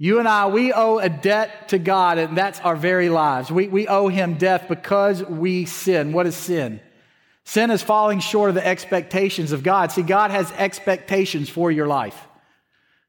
you 0.00 0.20
and 0.20 0.28
I, 0.28 0.46
we 0.46 0.72
owe 0.72 0.98
a 0.98 1.08
debt 1.08 1.70
to 1.70 1.78
God, 1.78 2.18
and 2.18 2.38
that's 2.38 2.60
our 2.60 2.76
very 2.76 3.08
lives. 3.08 3.50
We, 3.50 3.66
we 3.66 3.88
owe 3.88 4.06
Him 4.06 4.34
death 4.34 4.66
because 4.68 5.22
we 5.24 5.64
sin. 5.64 6.12
What 6.12 6.26
is 6.26 6.36
sin? 6.36 6.80
Sin 7.42 7.72
is 7.72 7.82
falling 7.82 8.20
short 8.20 8.50
of 8.50 8.54
the 8.54 8.66
expectations 8.66 9.50
of 9.50 9.64
God. 9.64 9.90
See, 9.90 10.02
God 10.02 10.30
has 10.30 10.52
expectations 10.52 11.48
for 11.48 11.72
your 11.72 11.88
life. 11.88 12.16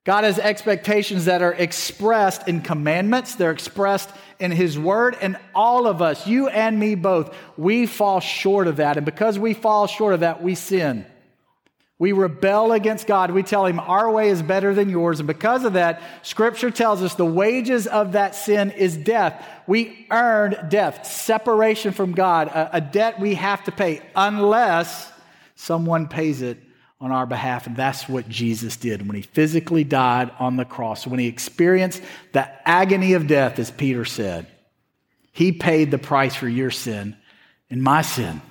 God 0.03 0.23
has 0.23 0.39
expectations 0.39 1.25
that 1.25 1.43
are 1.43 1.53
expressed 1.53 2.47
in 2.47 2.61
commandments, 2.61 3.35
they're 3.35 3.51
expressed 3.51 4.09
in 4.39 4.51
His 4.51 4.79
Word, 4.79 5.15
and 5.21 5.37
all 5.53 5.85
of 5.85 6.01
us, 6.01 6.25
you 6.25 6.47
and 6.47 6.79
me 6.79 6.95
both, 6.95 7.35
we 7.55 7.85
fall 7.85 8.19
short 8.19 8.65
of 8.65 8.77
that. 8.77 8.97
And 8.97 9.05
because 9.05 9.37
we 9.37 9.53
fall 9.53 9.85
short 9.85 10.15
of 10.15 10.21
that, 10.21 10.41
we 10.41 10.55
sin. 10.55 11.05
We 11.99 12.13
rebel 12.13 12.71
against 12.71 13.07
God. 13.07 13.31
We 13.31 13.43
tell 13.43 13.65
him 13.65 13.77
our 13.77 14.09
way 14.09 14.29
is 14.29 14.41
better 14.41 14.73
than 14.73 14.89
yours. 14.89 15.19
And 15.19 15.27
because 15.27 15.65
of 15.65 15.73
that, 15.73 16.01
scripture 16.21 16.71
tells 16.71 17.03
us 17.03 17.15
the 17.15 17.25
wages 17.25 17.87
of 17.87 18.13
that 18.13 18.35
sin 18.35 18.71
is 18.71 18.95
death. 18.95 19.45
We 19.67 20.07
earned 20.09 20.69
death, 20.69 21.05
separation 21.05 21.91
from 21.91 22.13
God, 22.13 22.47
a, 22.47 22.77
a 22.77 22.81
debt 22.81 23.19
we 23.19 23.35
have 23.35 23.65
to 23.65 23.73
pay 23.73 24.01
unless 24.15 25.11
someone 25.55 26.07
pays 26.07 26.41
it 26.41 26.57
on 27.01 27.11
our 27.11 27.25
behalf. 27.25 27.67
And 27.67 27.75
that's 27.75 28.07
what 28.07 28.29
Jesus 28.29 28.77
did 28.77 29.05
when 29.05 29.17
he 29.17 29.21
physically 29.21 29.83
died 29.83 30.31
on 30.39 30.55
the 30.55 30.65
cross. 30.65 31.05
When 31.05 31.19
he 31.19 31.27
experienced 31.27 32.01
the 32.31 32.49
agony 32.67 33.11
of 33.13 33.27
death, 33.27 33.59
as 33.59 33.71
Peter 33.71 34.05
said, 34.05 34.47
he 35.33 35.51
paid 35.51 35.91
the 35.91 35.97
price 35.97 36.35
for 36.35 36.47
your 36.47 36.71
sin 36.71 37.17
and 37.69 37.83
my 37.83 38.03
sin. 38.03 38.41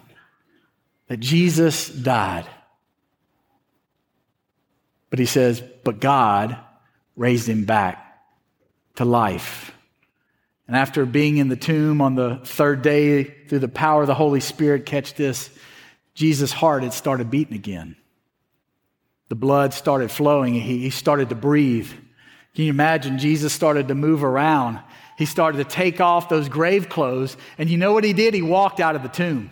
That 1.09 1.21
Jesus 1.21 1.89
died. 1.89 2.47
But 5.11 5.19
he 5.19 5.27
says, 5.27 5.63
but 5.85 6.01
God 6.01 6.59
raised 7.17 7.49
him 7.49 7.65
back 7.65 8.05
to 8.97 9.05
life. 9.05 9.73
And 10.67 10.77
after 10.77 11.07
being 11.07 11.39
in 11.39 11.49
the 11.49 11.57
tomb 11.57 12.01
on 12.03 12.15
the 12.15 12.41
third 12.45 12.83
day 12.83 13.25
through 13.25 13.61
the 13.61 13.69
power 13.69 14.03
of 14.03 14.07
the 14.07 14.15
Holy 14.15 14.41
Spirit, 14.41 14.85
catch 14.85 15.15
this, 15.15 15.51
Jesus' 16.15 16.53
heart 16.53 16.83
had 16.83 16.93
started 16.93 17.31
beating 17.31 17.55
again. 17.55 17.97
The 19.29 19.35
blood 19.35 19.73
started 19.73 20.11
flowing. 20.11 20.55
He, 20.55 20.79
he 20.79 20.91
started 20.91 21.31
to 21.31 21.35
breathe. 21.35 21.91
Can 22.55 22.65
you 22.65 22.71
imagine? 22.71 23.19
Jesus 23.19 23.53
started 23.53 23.89
to 23.89 23.95
move 23.95 24.25
around. 24.25 24.81
He 25.17 25.27
started 25.27 25.59
to 25.59 25.65
take 25.65 26.01
off 26.01 26.29
those 26.29 26.49
grave 26.49 26.89
clothes. 26.89 27.37
And 27.57 27.71
you 27.71 27.79
know 27.79 27.93
what 27.93 28.05
he 28.05 28.13
did? 28.13 28.35
He 28.35 28.43
walked 28.43 28.81
out 28.81 28.97
of 28.97 29.03
the 29.03 29.09
tomb. 29.09 29.51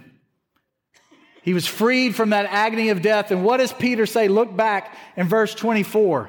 He 1.47 1.55
was 1.55 1.65
freed 1.65 2.17
from 2.17 2.31
that 2.31 2.47
agony 2.47 2.89
of 2.89 3.03
death. 3.03 3.31
And 3.31 3.45
what 3.45 3.59
does 3.59 3.73
Peter 3.73 4.05
say? 4.05 4.27
Look 4.27 4.55
back 4.55 4.97
in 5.17 5.29
verse 5.29 5.55
24. 5.55 6.29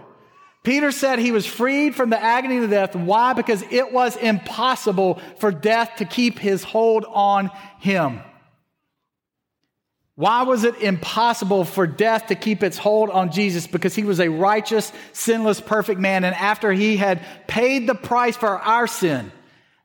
Peter 0.63 0.91
said 0.91 1.17
he 1.17 1.31
was 1.31 1.47
freed 1.47 1.95
from 1.95 2.11
the 2.11 2.23
agony 2.23 2.57
of 2.59 2.69
death. 2.69 2.95
Why? 2.95 3.33
Because 3.33 3.63
it 3.71 3.91
was 3.91 4.15
impossible 4.15 5.19
for 5.39 5.51
death 5.51 5.93
to 5.97 6.05
keep 6.05 6.37
his 6.37 6.63
hold 6.63 7.03
on 7.05 7.49
him. 7.79 8.21
Why 10.13 10.43
was 10.43 10.63
it 10.63 10.79
impossible 10.81 11.63
for 11.65 11.87
death 11.87 12.27
to 12.27 12.35
keep 12.35 12.61
its 12.61 12.77
hold 12.77 13.09
on 13.09 13.31
Jesus? 13.31 13.65
Because 13.65 13.95
he 13.95 14.03
was 14.03 14.19
a 14.19 14.29
righteous, 14.29 14.91
sinless, 15.13 15.59
perfect 15.59 15.99
man. 15.99 16.25
And 16.25 16.35
after 16.35 16.71
he 16.71 16.95
had 16.95 17.25
paid 17.47 17.87
the 17.87 17.95
price 17.95 18.37
for 18.37 18.49
our 18.49 18.85
sin, 18.85 19.31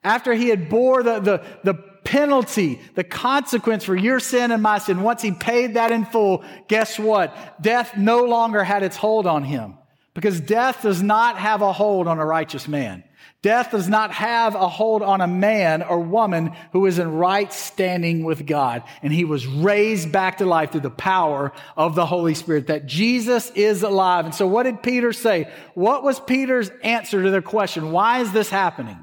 after 0.05 0.35
he 0.35 0.51
had 0.51 0.69
bore 0.69 1.03
the, 1.03 1.21
the, 1.21 1.45
the 1.65 1.92
penalty, 2.05 2.81
the 2.95 3.05
consequence 3.05 3.85
for 3.85 3.97
your 3.97 4.21
sin 4.21 4.51
and 4.51 4.63
my 4.63 4.79
sin, 4.79 5.03
once 5.03 5.23
he 5.23 5.33
paid 5.33 5.75
that 5.75 5.93
in 5.93 6.05
full, 6.05 6.45
guess 6.69 6.99
what? 6.99 7.63
Death 7.63 7.97
no 7.97 8.25
longer 8.25 8.65
had 8.65 8.83
its 8.83 8.97
hold 8.97 9.27
on 9.27 9.45
him. 9.45 9.79
Because 10.15 10.41
death 10.41 10.83
does 10.83 11.03
not 11.03 11.39
have 11.39 11.63
a 11.63 11.73
hold 11.73 12.07
on 12.07 12.19
a 12.19 12.27
righteous 12.27 12.69
man. 12.69 13.03
Death 13.41 13.71
does 13.73 13.89
not 13.89 14.13
have 14.13 14.55
a 14.55 14.69
hold 14.69 15.03
on 15.03 15.21
a 15.21 15.27
man 15.27 15.83
or 15.83 15.99
woman 15.99 16.53
who 16.73 16.87
is 16.87 16.99
in 16.99 17.11
right 17.13 17.53
standing 17.53 18.23
with 18.23 18.47
God. 18.47 18.85
And 19.03 19.13
he 19.13 19.25
was 19.25 19.47
raised 19.47 20.13
back 20.13 20.39
to 20.39 20.45
life 20.45 20.71
through 20.71 20.83
the 20.83 20.91
power 20.91 21.53
of 21.77 21.95
the 21.95 22.07
Holy 22.07 22.35
Spirit, 22.35 22.69
that 22.69 22.87
Jesus 22.87 23.51
is 23.51 23.83
alive. 23.83 24.27
And 24.27 24.35
so 24.35 24.47
what 24.47 24.65
did 24.65 24.83
Peter 24.83 25.13
say? 25.13 25.51
What 25.75 26.05
was 26.05 26.21
Peter's 26.21 26.71
answer 26.85 27.23
to 27.23 27.31
their 27.31 27.43
question? 27.43 27.91
Why 27.91 28.21
is 28.21 28.33
this 28.33 28.51
happening? 28.51 29.03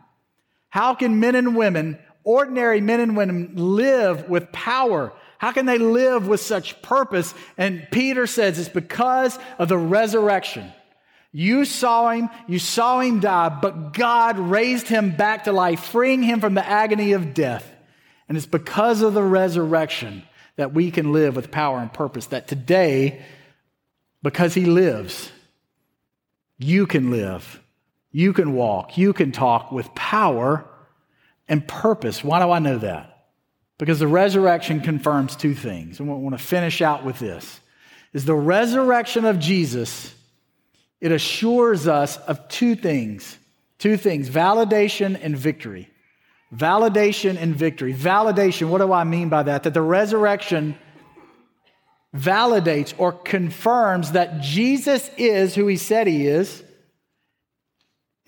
How 0.70 0.94
can 0.94 1.20
men 1.20 1.36
and 1.36 1.56
women 1.56 1.98
ordinary 2.29 2.79
men 2.79 3.00
and 3.00 3.17
women 3.17 3.53
live 3.55 4.29
with 4.29 4.51
power? 4.51 5.12
How 5.39 5.51
can 5.51 5.65
they 5.65 5.79
live 5.79 6.27
with 6.27 6.39
such 6.39 6.79
purpose? 6.83 7.33
And 7.57 7.88
Peter 7.91 8.27
says 8.27 8.59
it's 8.59 8.69
because 8.69 9.39
of 9.57 9.67
the 9.67 9.77
resurrection. 9.77 10.71
You 11.31 11.65
saw 11.65 12.12
him, 12.12 12.29
you 12.48 12.59
saw 12.59 13.00
him 13.00 13.19
die, 13.19 13.50
but 13.50 13.93
God 13.93 14.38
raised 14.38 14.88
him 14.88 15.15
back 15.15 15.45
to 15.45 15.51
life, 15.51 15.79
freeing 15.79 16.21
him 16.21 16.39
from 16.39 16.53
the 16.53 16.67
agony 16.67 17.13
of 17.13 17.33
death. 17.33 17.67
And 18.27 18.38
it's 18.38 18.45
because 18.45 19.01
of 19.01 19.15
the 19.15 19.24
resurrection 19.24 20.24
that 20.55 20.74
we 20.74 20.91
can 20.91 21.13
live 21.13 21.36
with 21.36 21.50
power 21.50 21.79
and 21.79 21.91
purpose. 21.91 22.27
That 22.27 22.48
today, 22.48 23.24
because 24.21 24.53
he 24.53 24.65
lives, 24.65 25.31
you 26.59 26.86
can 26.86 27.09
live, 27.09 27.59
you 28.12 28.33
can 28.33 28.53
walk, 28.53 28.98
you 28.98 29.13
can 29.13 29.31
talk 29.31 29.71
with 29.71 29.95
power 29.95 30.65
and 31.50 31.68
purpose. 31.68 32.24
Why 32.24 32.39
do 32.39 32.51
I 32.51 32.60
know 32.60 32.77
that? 32.77 33.25
Because 33.77 34.00
the 34.00 34.08
resurrection 34.08 34.82
confirms 34.82 35.36
two 35.36 35.56
things. 35.56 36.00
And 36.00 36.10
I 36.10 36.13
want 36.13 36.38
to 36.38 36.44
finish 36.44 36.82
out 36.82 37.03
with 37.03 37.20
this. 37.20 37.60
Is 38.13 38.25
the 38.25 38.36
resurrection 38.36 39.25
of 39.25 39.39
Jesus, 39.39 40.13
it 41.01 41.12
assures 41.12 41.88
us 41.88 42.18
of 42.18 42.48
two 42.48 42.75
things. 42.75 43.38
Two 43.77 43.98
things 43.98 44.29
validation 44.29 45.20
and 45.22 45.38
victory. 45.38 45.89
Validation 46.53 47.38
and 47.38 47.56
victory. 47.56 47.94
Validation, 47.94 48.70
what 48.70 48.79
do 48.79 48.91
I 48.91 49.03
mean 49.03 49.29
by 49.29 49.44
that? 49.44 49.63
That 49.63 49.74
the 49.74 49.82
resurrection 49.82 50.77
validates 52.15 52.94
or 52.98 53.12
confirms 53.12 54.13
that 54.13 54.41
Jesus 54.41 55.10
is 55.18 55.56
who 55.56 55.68
he 55.68 55.77
said 55.77 56.08
he 56.08 56.27
is 56.27 56.63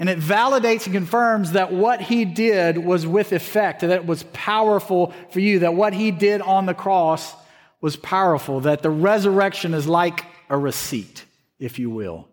and 0.02 0.10
it 0.10 0.18
validates 0.18 0.86
and 0.86 0.96
confirms 0.96 1.52
that 1.52 1.72
what 1.72 2.02
he 2.02 2.26
did 2.26 2.80
was 2.80 3.06
with 3.06 3.32
effect, 3.32 3.82
that 3.82 3.92
it 3.92 4.04
was 4.04 4.24
powerful 4.34 5.14
for 5.30 5.40
you, 5.40 5.60
that 5.60 5.76
what 5.76 5.94
he 5.94 6.10
did 6.10 6.42
on 6.42 6.66
the 6.66 6.74
cross 6.74 7.36
was 7.82 7.96
powerful, 7.96 8.62
that 8.62 8.82
the 8.82 8.90
resurrection 8.90 9.76
is 9.76 9.88
like 9.88 10.26
a 10.50 10.58
receipt, 10.58 11.24
if 11.60 11.78
you 11.78 11.92
will. 11.92 12.28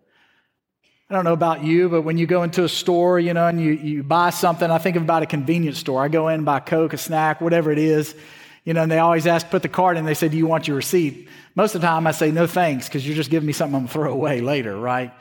I 1.11 1.13
don't 1.13 1.25
know 1.25 1.33
about 1.33 1.63
you, 1.63 1.89
but 1.89 2.01
when 2.01 2.17
you 2.17 2.25
go 2.25 2.41
into 2.41 2.63
a 2.63 2.69
store, 2.69 3.19
you 3.19 3.35
know, 3.35 3.45
and 3.45 3.61
you, 3.61 3.73
you 3.73 4.01
buy 4.01 4.31
something, 4.31 4.71
I 4.71 4.79
think 4.79 4.95
about 4.95 5.21
a 5.21 5.27
convenience 5.27 5.77
store. 5.77 6.03
I 6.03 6.07
go 6.07 6.27
in 6.29 6.43
buy 6.45 6.61
Coke, 6.61 6.93
a 6.93 6.97
snack, 6.97 7.39
whatever 7.39 7.71
it 7.71 7.77
is, 7.77 8.15
you 8.65 8.73
know, 8.73 8.81
and 8.81 8.91
they 8.91 8.97
always 8.97 9.27
ask, 9.27 9.47
put 9.47 9.61
the 9.61 9.69
card 9.69 9.95
in, 9.95 10.05
they 10.05 10.15
say, 10.15 10.27
do 10.27 10.37
you 10.37 10.47
want 10.47 10.67
your 10.67 10.77
receipt? 10.77 11.29
Most 11.53 11.75
of 11.75 11.81
the 11.81 11.87
time 11.87 12.07
I 12.07 12.13
say, 12.13 12.31
no 12.31 12.47
thanks, 12.47 12.87
because 12.87 13.05
you're 13.05 13.15
just 13.15 13.29
giving 13.29 13.45
me 13.45 13.53
something 13.53 13.75
I'm 13.75 13.85
to 13.85 13.93
throw 13.93 14.11
away 14.11 14.41
later, 14.41 14.75
right? 14.75 15.13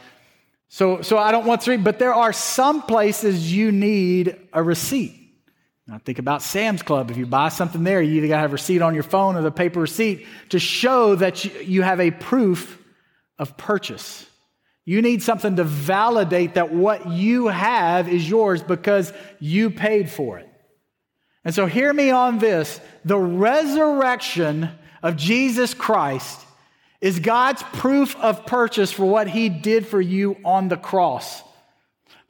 So, 0.69 1.03
so 1.03 1.17
I 1.17 1.33
don't 1.33 1.47
want 1.47 1.63
to 1.63 1.71
read, 1.71 1.83
but 1.85 1.99
there 1.99 2.15
are 2.15 2.33
some 2.33 2.83
places 2.83 3.53
you 3.53 3.73
need 3.73 4.37
a 4.53 4.63
receipt. 4.63 5.15
Now 5.87 5.99
think 5.99 6.19
about 6.19 6.43
Sam's 6.43 6.83
Club. 6.83 7.11
If 7.11 7.17
you 7.17 7.25
buy 7.25 7.49
something 7.49 7.83
there, 7.83 8.03
you 8.03 8.19
either 8.19 8.29
got 8.29 8.37
to 8.37 8.41
have 8.43 8.51
a 8.51 8.53
receipt 8.53 8.83
on 8.83 8.93
your 8.93 9.03
phone 9.03 9.37
or 9.37 9.43
the 9.43 9.51
paper 9.51 9.81
receipt 9.81 10.27
to 10.51 10.59
show 10.59 11.15
that 11.15 11.45
you, 11.47 11.51
you 11.61 11.83
have 11.83 12.01
a 12.01 12.11
proof 12.11 12.79
of 13.39 13.57
purchase. 13.57 14.27
You 14.85 15.01
need 15.01 15.23
something 15.23 15.57
to 15.57 15.65
validate 15.65 16.55
that 16.55 16.73
what 16.73 17.09
you 17.09 17.49
have 17.49 18.09
is 18.09 18.29
yours 18.29 18.63
because 18.63 19.13
you 19.39 19.71
paid 19.71 20.11
for 20.11 20.39
it. 20.39 20.49
And 21.45 21.55
so 21.55 21.65
hear 21.65 21.93
me 21.93 22.11
on 22.11 22.39
this. 22.39 22.81
The 23.07 23.19
resurrection 23.19 24.71
of 25.03 25.17
Jesus 25.17 25.73
Christ 25.73 26.45
is 27.01 27.21
God's 27.21 27.63
proof 27.75 28.17
of 28.17 28.47
purchase 28.47 28.91
for 28.91 29.07
what 29.07 29.29
he 29.29 29.49
did 29.49 29.87
for 29.87 30.01
you 30.01 30.37
on 30.45 30.69
the 30.69 30.77
cross. 30.77 31.43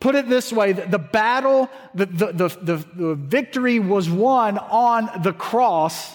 Put 0.01 0.15
it 0.15 0.29
this 0.29 0.53
way 0.53 0.73
the 0.73 0.99
battle, 0.99 1.69
the, 1.95 2.07
the, 2.07 2.33
the, 2.33 2.87
the, 2.95 3.15
victory 3.15 3.81
was 3.81 4.09
won 4.09 4.59
on 4.59 5.23
the 5.23 5.33
cross, 5.33 6.15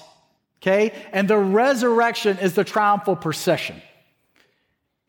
okay? 0.62 0.94
And 1.12 1.28
the 1.28 1.38
resurrection 1.38 2.38
is 2.38 2.54
the 2.54 2.64
triumphal 2.64 3.16
procession. 3.16 3.82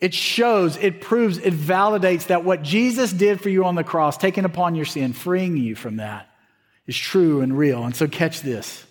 It 0.00 0.12
shows, 0.12 0.76
it 0.76 1.00
proves, 1.00 1.38
it 1.38 1.54
validates 1.54 2.26
that 2.26 2.44
what 2.44 2.62
Jesus 2.62 3.12
did 3.12 3.40
for 3.40 3.48
you 3.48 3.64
on 3.64 3.76
the 3.76 3.84
cross, 3.84 4.18
taking 4.18 4.44
upon 4.44 4.74
your 4.74 4.84
sin, 4.84 5.12
freeing 5.12 5.56
you 5.56 5.76
from 5.76 5.96
that, 5.96 6.28
is 6.86 6.96
true 6.96 7.42
and 7.42 7.56
real. 7.56 7.84
And 7.84 7.94
so, 7.94 8.08
catch 8.08 8.40
this. 8.40 8.84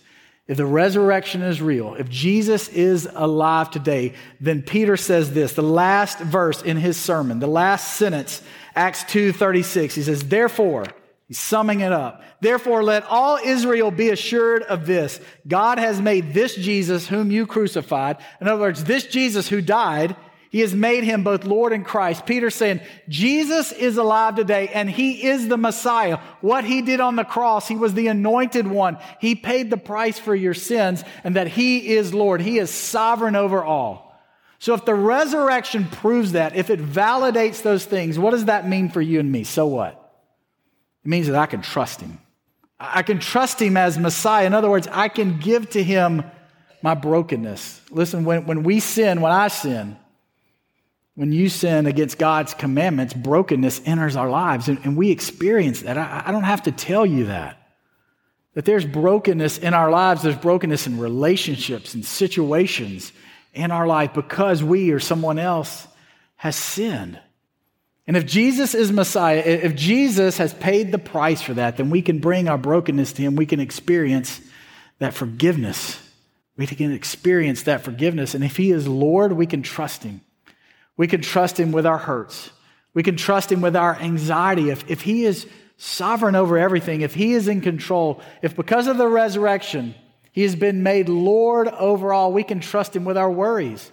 If 0.46 0.58
the 0.58 0.66
resurrection 0.66 1.40
is 1.40 1.62
real, 1.62 1.94
if 1.94 2.10
Jesus 2.10 2.68
is 2.68 3.08
alive 3.14 3.70
today, 3.70 4.12
then 4.40 4.60
Peter 4.60 4.96
says 4.96 5.32
this, 5.32 5.54
the 5.54 5.62
last 5.62 6.18
verse 6.18 6.60
in 6.60 6.76
his 6.76 6.98
sermon, 6.98 7.38
the 7.40 7.46
last 7.46 7.94
sentence, 7.94 8.42
Acts 8.76 9.04
2:36. 9.04 9.94
He 9.94 10.02
says, 10.02 10.24
"Therefore, 10.24 10.84
he's 11.28 11.38
summing 11.38 11.80
it 11.80 11.92
up. 11.92 12.22
Therefore 12.40 12.82
let 12.82 13.06
all 13.08 13.38
Israel 13.42 13.90
be 13.90 14.10
assured 14.10 14.62
of 14.64 14.84
this. 14.84 15.18
God 15.48 15.78
has 15.78 16.00
made 16.00 16.34
this 16.34 16.54
Jesus 16.54 17.08
whom 17.08 17.30
you 17.30 17.46
crucified, 17.46 18.18
in 18.40 18.48
other 18.48 18.60
words, 18.60 18.84
this 18.84 19.06
Jesus 19.06 19.48
who 19.48 19.62
died, 19.62 20.14
he 20.54 20.60
has 20.60 20.72
made 20.72 21.02
him 21.02 21.24
both 21.24 21.42
Lord 21.42 21.72
and 21.72 21.84
Christ. 21.84 22.26
Peter 22.26 22.48
saying, 22.48 22.80
Jesus 23.08 23.72
is 23.72 23.96
alive 23.96 24.36
today 24.36 24.68
and 24.68 24.88
he 24.88 25.26
is 25.26 25.48
the 25.48 25.56
Messiah. 25.56 26.18
What 26.42 26.62
he 26.62 26.80
did 26.80 27.00
on 27.00 27.16
the 27.16 27.24
cross, 27.24 27.66
he 27.66 27.74
was 27.74 27.92
the 27.92 28.06
anointed 28.06 28.68
one. 28.68 28.98
He 29.20 29.34
paid 29.34 29.68
the 29.68 29.76
price 29.76 30.16
for 30.16 30.32
your 30.32 30.54
sins 30.54 31.02
and 31.24 31.34
that 31.34 31.48
he 31.48 31.96
is 31.96 32.14
Lord. 32.14 32.40
He 32.40 32.60
is 32.60 32.70
sovereign 32.70 33.34
over 33.34 33.64
all. 33.64 34.16
So 34.60 34.74
if 34.74 34.84
the 34.84 34.94
resurrection 34.94 35.86
proves 35.86 36.30
that, 36.30 36.54
if 36.54 36.70
it 36.70 36.78
validates 36.78 37.62
those 37.62 37.84
things, 37.84 38.16
what 38.16 38.30
does 38.30 38.44
that 38.44 38.68
mean 38.68 38.90
for 38.90 39.02
you 39.02 39.18
and 39.18 39.32
me? 39.32 39.42
So 39.42 39.66
what? 39.66 39.94
It 41.04 41.08
means 41.08 41.26
that 41.26 41.34
I 41.34 41.46
can 41.46 41.62
trust 41.62 42.00
him. 42.00 42.20
I 42.78 43.02
can 43.02 43.18
trust 43.18 43.60
him 43.60 43.76
as 43.76 43.98
Messiah. 43.98 44.46
In 44.46 44.54
other 44.54 44.70
words, 44.70 44.86
I 44.86 45.08
can 45.08 45.40
give 45.40 45.70
to 45.70 45.82
him 45.82 46.22
my 46.80 46.94
brokenness. 46.94 47.80
Listen, 47.90 48.24
when, 48.24 48.46
when 48.46 48.62
we 48.62 48.78
sin, 48.78 49.20
when 49.20 49.32
I 49.32 49.48
sin, 49.48 49.96
when 51.16 51.32
you 51.32 51.48
sin 51.48 51.86
against 51.86 52.18
God's 52.18 52.54
commandments, 52.54 53.14
brokenness 53.14 53.82
enters 53.84 54.16
our 54.16 54.28
lives, 54.28 54.68
and, 54.68 54.78
and 54.84 54.96
we 54.96 55.10
experience 55.10 55.82
that. 55.82 55.96
I, 55.96 56.24
I 56.26 56.32
don't 56.32 56.42
have 56.44 56.64
to 56.64 56.72
tell 56.72 57.06
you 57.06 57.26
that. 57.26 57.60
That 58.54 58.64
there's 58.64 58.84
brokenness 58.84 59.58
in 59.58 59.74
our 59.74 59.90
lives, 59.90 60.22
there's 60.22 60.36
brokenness 60.36 60.86
in 60.86 60.98
relationships 60.98 61.94
and 61.94 62.04
situations 62.04 63.12
in 63.52 63.70
our 63.70 63.86
life 63.86 64.14
because 64.14 64.62
we 64.62 64.90
or 64.90 65.00
someone 65.00 65.38
else 65.38 65.86
has 66.36 66.56
sinned. 66.56 67.18
And 68.06 68.16
if 68.16 68.26
Jesus 68.26 68.74
is 68.74 68.92
Messiah, 68.92 69.38
if 69.38 69.74
Jesus 69.74 70.36
has 70.38 70.52
paid 70.52 70.92
the 70.92 70.98
price 70.98 71.40
for 71.40 71.54
that, 71.54 71.76
then 71.78 71.90
we 71.90 72.02
can 72.02 72.18
bring 72.18 72.48
our 72.48 72.58
brokenness 72.58 73.14
to 73.14 73.22
Him. 73.22 73.36
We 73.36 73.46
can 73.46 73.60
experience 73.60 74.40
that 74.98 75.14
forgiveness. 75.14 76.00
We 76.56 76.66
can 76.66 76.92
experience 76.92 77.62
that 77.62 77.82
forgiveness. 77.82 78.34
And 78.34 78.44
if 78.44 78.56
He 78.56 78.72
is 78.72 78.86
Lord, 78.86 79.32
we 79.32 79.46
can 79.46 79.62
trust 79.62 80.02
Him. 80.02 80.20
We 80.96 81.06
can 81.06 81.20
trust 81.20 81.58
Him 81.58 81.72
with 81.72 81.86
our 81.86 81.98
hurts. 81.98 82.50
We 82.92 83.02
can 83.02 83.16
trust 83.16 83.50
Him 83.50 83.60
with 83.60 83.76
our 83.76 83.96
anxiety. 83.96 84.70
If, 84.70 84.88
if 84.90 85.02
He 85.02 85.24
is 85.24 85.46
sovereign 85.76 86.36
over 86.36 86.56
everything, 86.56 87.00
if 87.00 87.14
He 87.14 87.34
is 87.34 87.48
in 87.48 87.60
control, 87.60 88.20
if 88.42 88.56
because 88.56 88.86
of 88.86 88.96
the 88.98 89.08
resurrection, 89.08 89.94
He 90.32 90.42
has 90.42 90.54
been 90.54 90.82
made 90.82 91.08
Lord 91.08 91.68
over 91.68 92.12
all, 92.12 92.32
we 92.32 92.44
can 92.44 92.60
trust 92.60 92.94
Him 92.94 93.04
with 93.04 93.16
our 93.16 93.30
worries. 93.30 93.90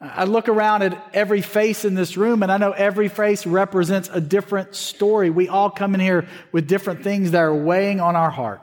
I 0.00 0.24
look 0.24 0.48
around 0.48 0.82
at 0.82 1.10
every 1.12 1.42
face 1.42 1.84
in 1.84 1.94
this 1.94 2.16
room, 2.16 2.44
and 2.44 2.52
I 2.52 2.58
know 2.58 2.70
every 2.70 3.08
face 3.08 3.44
represents 3.46 4.08
a 4.12 4.20
different 4.20 4.76
story. 4.76 5.28
We 5.28 5.48
all 5.48 5.70
come 5.70 5.94
in 5.94 6.00
here 6.00 6.28
with 6.52 6.68
different 6.68 7.02
things 7.02 7.32
that 7.32 7.40
are 7.40 7.54
weighing 7.54 8.00
on 8.00 8.14
our 8.14 8.30
heart. 8.30 8.62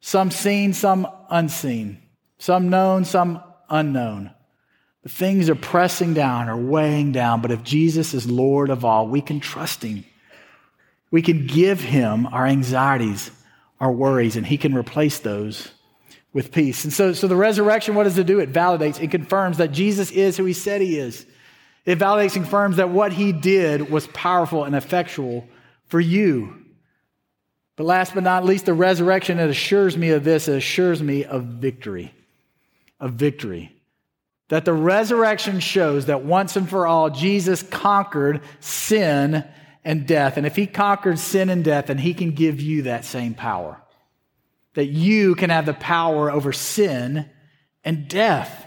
Some 0.00 0.30
seen, 0.30 0.74
some 0.74 1.08
unseen, 1.30 2.02
some 2.38 2.68
known, 2.68 3.06
some 3.06 3.42
unknown. 3.70 4.32
Things 5.08 5.48
are 5.48 5.54
pressing 5.54 6.14
down 6.14 6.48
or 6.48 6.56
weighing 6.56 7.12
down, 7.12 7.40
but 7.40 7.52
if 7.52 7.62
Jesus 7.62 8.12
is 8.12 8.28
Lord 8.28 8.70
of 8.70 8.84
all, 8.84 9.06
we 9.06 9.20
can 9.20 9.38
trust 9.40 9.82
Him. 9.82 10.04
We 11.10 11.22
can 11.22 11.46
give 11.46 11.80
Him 11.80 12.26
our 12.26 12.46
anxieties, 12.46 13.30
our 13.78 13.92
worries, 13.92 14.36
and 14.36 14.44
He 14.44 14.58
can 14.58 14.74
replace 14.74 15.20
those 15.20 15.70
with 16.32 16.50
peace. 16.50 16.84
And 16.84 16.92
so, 16.92 17.12
so 17.12 17.28
the 17.28 17.36
resurrection, 17.36 17.94
what 17.94 18.04
does 18.04 18.18
it 18.18 18.26
do? 18.26 18.40
It 18.40 18.52
validates, 18.52 19.00
it 19.00 19.10
confirms 19.12 19.58
that 19.58 19.70
Jesus 19.70 20.10
is 20.10 20.36
who 20.36 20.44
He 20.44 20.52
said 20.52 20.80
He 20.80 20.98
is. 20.98 21.24
It 21.84 22.00
validates 22.00 22.34
and 22.34 22.44
confirms 22.44 22.78
that 22.78 22.90
what 22.90 23.12
He 23.12 23.32
did 23.32 23.90
was 23.90 24.08
powerful 24.08 24.64
and 24.64 24.74
effectual 24.74 25.46
for 25.86 26.00
you. 26.00 26.64
But 27.76 27.84
last 27.84 28.14
but 28.14 28.24
not 28.24 28.44
least, 28.44 28.66
the 28.66 28.74
resurrection, 28.74 29.38
it 29.38 29.50
assures 29.50 29.96
me 29.96 30.10
of 30.10 30.24
this, 30.24 30.48
it 30.48 30.56
assures 30.56 31.00
me 31.02 31.24
of 31.24 31.44
victory. 31.44 32.12
Of 32.98 33.12
victory. 33.12 33.75
That 34.48 34.64
the 34.64 34.72
resurrection 34.72 35.60
shows 35.60 36.06
that 36.06 36.24
once 36.24 36.56
and 36.56 36.68
for 36.68 36.86
all, 36.86 37.10
Jesus 37.10 37.62
conquered 37.62 38.42
sin 38.60 39.44
and 39.84 40.06
death. 40.06 40.36
And 40.36 40.46
if 40.46 40.56
he 40.56 40.66
conquered 40.66 41.18
sin 41.18 41.48
and 41.48 41.64
death, 41.64 41.86
then 41.86 41.98
he 41.98 42.14
can 42.14 42.32
give 42.32 42.60
you 42.60 42.82
that 42.82 43.04
same 43.04 43.34
power. 43.34 43.80
That 44.74 44.86
you 44.86 45.34
can 45.34 45.50
have 45.50 45.66
the 45.66 45.74
power 45.74 46.30
over 46.30 46.52
sin 46.52 47.28
and 47.84 48.08
death. 48.08 48.66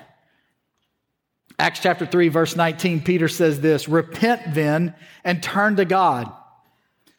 Acts 1.59 1.81
chapter 1.81 2.05
3, 2.05 2.29
verse 2.29 2.55
19, 2.55 3.01
Peter 3.03 3.27
says 3.27 3.59
this 3.59 3.89
Repent 3.89 4.53
then 4.53 4.95
and 5.25 5.43
turn 5.43 5.75
to 5.75 5.83
God, 5.85 6.31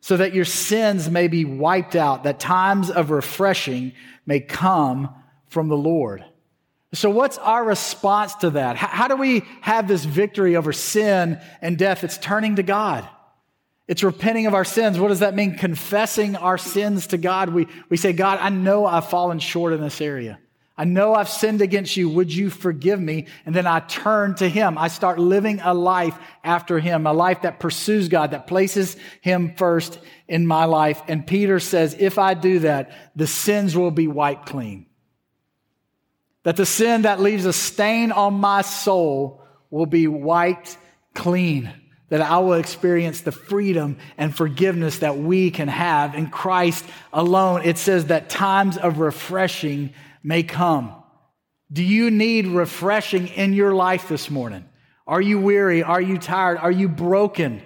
so 0.00 0.16
that 0.16 0.34
your 0.34 0.46
sins 0.46 1.10
may 1.10 1.28
be 1.28 1.44
wiped 1.44 1.94
out, 1.94 2.24
that 2.24 2.40
times 2.40 2.90
of 2.90 3.10
refreshing 3.10 3.92
may 4.24 4.40
come 4.40 5.14
from 5.48 5.68
the 5.68 5.76
Lord. 5.76 6.24
So, 6.92 7.08
what's 7.08 7.38
our 7.38 7.64
response 7.64 8.34
to 8.36 8.50
that? 8.50 8.76
How, 8.76 9.06
do 9.06 9.16
we 9.16 9.42
have 9.60 9.86
this 9.86 10.04
victory 10.04 10.56
over 10.56 10.72
sin 10.72 11.40
and 11.62 11.78
death? 11.78 12.02
It's 12.02 12.18
turning 12.18 12.56
to 12.56 12.64
God. 12.64 13.08
It's 13.86 14.02
repenting 14.02 14.46
of 14.46 14.54
our 14.54 14.64
sins. 14.64 14.98
What 14.98 15.08
does 15.08 15.20
that 15.20 15.34
mean? 15.34 15.56
Confessing 15.56 16.36
our 16.36 16.58
sins 16.58 17.08
to 17.08 17.18
God. 17.18 17.50
We, 17.50 17.68
we 17.88 17.96
say, 17.96 18.12
God, 18.12 18.38
I 18.40 18.48
know 18.48 18.86
I've 18.86 19.08
fallen 19.08 19.38
short 19.38 19.72
in 19.72 19.80
this 19.80 20.00
area. 20.00 20.38
I 20.76 20.84
know 20.84 21.14
I've 21.14 21.28
sinned 21.28 21.60
against 21.60 21.96
you. 21.96 22.08
Would 22.08 22.32
you 22.32 22.50
forgive 22.50 22.98
me? 22.98 23.26
And 23.44 23.54
then 23.54 23.66
I 23.66 23.80
turn 23.80 24.34
to 24.36 24.48
Him. 24.48 24.78
I 24.78 24.88
start 24.88 25.18
living 25.18 25.60
a 25.60 25.74
life 25.74 26.16
after 26.42 26.78
Him, 26.78 27.06
a 27.06 27.12
life 27.12 27.42
that 27.42 27.60
pursues 27.60 28.08
God, 28.08 28.30
that 28.30 28.46
places 28.46 28.96
Him 29.20 29.54
first 29.56 29.98
in 30.26 30.46
my 30.46 30.64
life. 30.64 31.02
And 31.06 31.26
Peter 31.26 31.60
says, 31.60 31.94
if 31.98 32.18
I 32.18 32.34
do 32.34 32.60
that, 32.60 32.92
the 33.14 33.26
sins 33.26 33.76
will 33.76 33.90
be 33.90 34.08
wiped 34.08 34.46
clean. 34.46 34.86
That 36.44 36.56
the 36.56 36.66
sin 36.66 37.02
that 37.02 37.20
leaves 37.20 37.44
a 37.44 37.52
stain 37.52 38.12
on 38.12 38.34
my 38.34 38.62
soul 38.62 39.42
will 39.70 39.86
be 39.86 40.06
wiped 40.06 40.76
clean. 41.14 41.72
That 42.08 42.22
I 42.22 42.38
will 42.38 42.54
experience 42.54 43.20
the 43.20 43.32
freedom 43.32 43.98
and 44.18 44.34
forgiveness 44.34 44.98
that 44.98 45.18
we 45.18 45.50
can 45.50 45.68
have 45.68 46.14
in 46.14 46.28
Christ 46.28 46.84
alone. 47.12 47.62
It 47.64 47.78
says 47.78 48.06
that 48.06 48.30
times 48.30 48.76
of 48.78 48.98
refreshing 48.98 49.94
may 50.22 50.42
come. 50.42 50.94
Do 51.72 51.84
you 51.84 52.10
need 52.10 52.48
refreshing 52.48 53.28
in 53.28 53.52
your 53.52 53.74
life 53.74 54.08
this 54.08 54.28
morning? 54.28 54.64
Are 55.06 55.20
you 55.20 55.40
weary? 55.40 55.82
Are 55.82 56.00
you 56.00 56.18
tired? 56.18 56.58
Are 56.58 56.70
you 56.70 56.88
broken? 56.88 57.62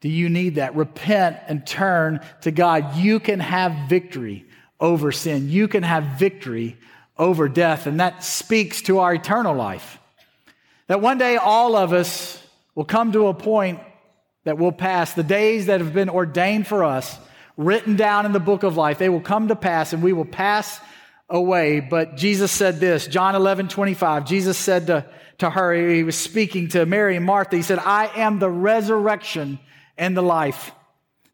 Do 0.00 0.08
you 0.08 0.28
need 0.28 0.56
that? 0.56 0.74
Repent 0.74 1.38
and 1.46 1.66
turn 1.66 2.20
to 2.42 2.50
God. 2.50 2.96
You 2.96 3.20
can 3.20 3.40
have 3.40 3.88
victory 3.88 4.46
over 4.80 5.12
sin. 5.12 5.48
You 5.48 5.68
can 5.68 5.82
have 5.82 6.18
victory 6.18 6.76
over 7.18 7.48
death, 7.48 7.86
and 7.86 8.00
that 8.00 8.24
speaks 8.24 8.82
to 8.82 8.98
our 8.98 9.14
eternal 9.14 9.54
life. 9.54 9.98
That 10.88 11.00
one 11.00 11.18
day 11.18 11.36
all 11.36 11.76
of 11.76 11.92
us 11.92 12.42
will 12.74 12.84
come 12.84 13.12
to 13.12 13.28
a 13.28 13.34
point 13.34 13.80
that 14.44 14.58
will 14.58 14.72
pass. 14.72 15.14
The 15.14 15.22
days 15.22 15.66
that 15.66 15.80
have 15.80 15.94
been 15.94 16.10
ordained 16.10 16.66
for 16.66 16.84
us, 16.84 17.16
written 17.56 17.96
down 17.96 18.26
in 18.26 18.32
the 18.32 18.40
book 18.40 18.62
of 18.62 18.76
life, 18.76 18.98
they 18.98 19.08
will 19.08 19.20
come 19.20 19.48
to 19.48 19.56
pass 19.56 19.92
and 19.92 20.02
we 20.02 20.12
will 20.12 20.24
pass 20.24 20.80
away. 21.28 21.80
But 21.80 22.16
Jesus 22.16 22.52
said 22.52 22.80
this, 22.80 23.06
John 23.06 23.34
11, 23.34 23.68
25. 23.68 24.26
Jesus 24.26 24.58
said 24.58 24.88
to, 24.88 25.06
to 25.38 25.50
her, 25.50 25.72
he 25.72 26.02
was 26.02 26.16
speaking 26.16 26.68
to 26.68 26.84
Mary 26.84 27.16
and 27.16 27.24
Martha, 27.24 27.56
he 27.56 27.62
said, 27.62 27.78
I 27.78 28.10
am 28.16 28.38
the 28.38 28.50
resurrection 28.50 29.58
and 29.96 30.16
the 30.16 30.22
life. 30.22 30.72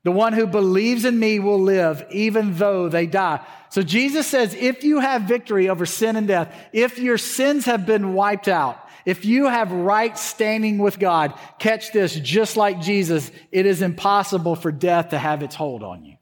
The 0.02 0.12
one 0.12 0.32
who 0.32 0.46
believes 0.46 1.04
in 1.04 1.18
me 1.18 1.38
will 1.40 1.60
live 1.60 2.06
even 2.10 2.54
though 2.56 2.88
they 2.88 3.06
die. 3.06 3.44
So 3.68 3.82
Jesus 3.82 4.26
says, 4.26 4.54
if 4.54 4.82
you 4.82 5.00
have 5.00 5.22
victory 5.22 5.68
over 5.68 5.84
sin 5.84 6.16
and 6.16 6.26
death, 6.26 6.54
if 6.72 6.98
your 6.98 7.18
sins 7.18 7.66
have 7.66 7.84
been 7.84 8.14
wiped 8.14 8.48
out, 8.48 8.78
if 9.04 9.24
you 9.24 9.46
have 9.46 9.72
right 9.72 10.16
standing 10.16 10.78
with 10.78 10.98
God, 10.98 11.34
catch 11.58 11.92
this, 11.92 12.14
just 12.14 12.56
like 12.56 12.80
Jesus, 12.80 13.30
it 13.52 13.66
is 13.66 13.82
impossible 13.82 14.56
for 14.56 14.72
death 14.72 15.10
to 15.10 15.18
have 15.18 15.42
its 15.42 15.54
hold 15.54 15.82
on 15.82 16.04
you. 16.04 16.16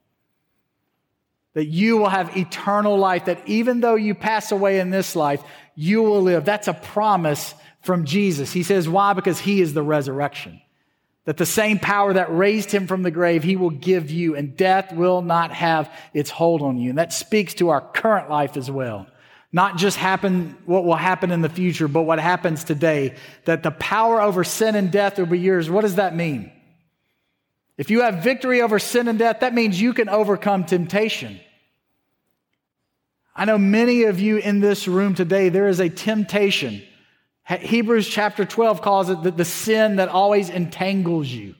that 1.54 1.66
you 1.66 1.96
will 1.96 2.08
have 2.08 2.36
eternal 2.36 2.96
life, 2.96 3.24
that 3.24 3.42
even 3.48 3.80
though 3.80 3.96
you 3.96 4.14
pass 4.14 4.52
away 4.52 4.78
in 4.78 4.90
this 4.90 5.16
life, 5.16 5.42
you 5.74 6.02
will 6.02 6.22
live. 6.22 6.44
That's 6.44 6.68
a 6.68 6.72
promise 6.72 7.52
from 7.82 8.04
Jesus. 8.04 8.52
He 8.52 8.62
says, 8.62 8.88
Why? 8.88 9.12
Because 9.12 9.40
He 9.40 9.60
is 9.60 9.74
the 9.74 9.82
resurrection. 9.82 10.60
That 11.28 11.36
the 11.36 11.44
same 11.44 11.78
power 11.78 12.14
that 12.14 12.34
raised 12.34 12.70
Him 12.70 12.86
from 12.86 13.02
the 13.02 13.10
grave, 13.10 13.42
He 13.44 13.54
will 13.54 13.68
give 13.68 14.10
you, 14.10 14.34
and 14.34 14.56
death 14.56 14.94
will 14.94 15.20
not 15.20 15.52
have 15.52 15.92
its 16.14 16.30
hold 16.30 16.62
on 16.62 16.78
you. 16.78 16.88
And 16.88 16.98
that 16.98 17.12
speaks 17.12 17.52
to 17.56 17.68
our 17.68 17.82
current 17.82 18.30
life 18.30 18.56
as 18.56 18.70
well. 18.70 19.06
Not 19.52 19.76
just 19.76 19.98
happen, 19.98 20.56
what 20.64 20.86
will 20.86 20.96
happen 20.96 21.30
in 21.30 21.42
the 21.42 21.50
future, 21.50 21.86
but 21.86 22.04
what 22.04 22.18
happens 22.18 22.64
today. 22.64 23.14
That 23.44 23.62
the 23.62 23.72
power 23.72 24.22
over 24.22 24.42
sin 24.42 24.74
and 24.74 24.90
death 24.90 25.18
will 25.18 25.26
be 25.26 25.38
yours. 25.38 25.68
What 25.68 25.82
does 25.82 25.96
that 25.96 26.16
mean? 26.16 26.50
If 27.76 27.90
you 27.90 28.00
have 28.00 28.24
victory 28.24 28.62
over 28.62 28.78
sin 28.78 29.06
and 29.06 29.18
death, 29.18 29.40
that 29.40 29.52
means 29.52 29.78
you 29.78 29.92
can 29.92 30.08
overcome 30.08 30.64
temptation. 30.64 31.40
I 33.36 33.44
know 33.44 33.58
many 33.58 34.04
of 34.04 34.18
you 34.18 34.38
in 34.38 34.60
this 34.60 34.88
room 34.88 35.14
today, 35.14 35.50
there 35.50 35.68
is 35.68 35.78
a 35.78 35.90
temptation. 35.90 36.82
Hebrews 37.48 38.08
chapter 38.08 38.44
12 38.44 38.82
calls 38.82 39.11
it 39.11 39.22
the, 39.22 39.30
the 39.30 39.44
sin 39.44 39.96
that 39.96 40.08
always 40.08 40.50
entangles 40.50 41.28
you. 41.28 41.54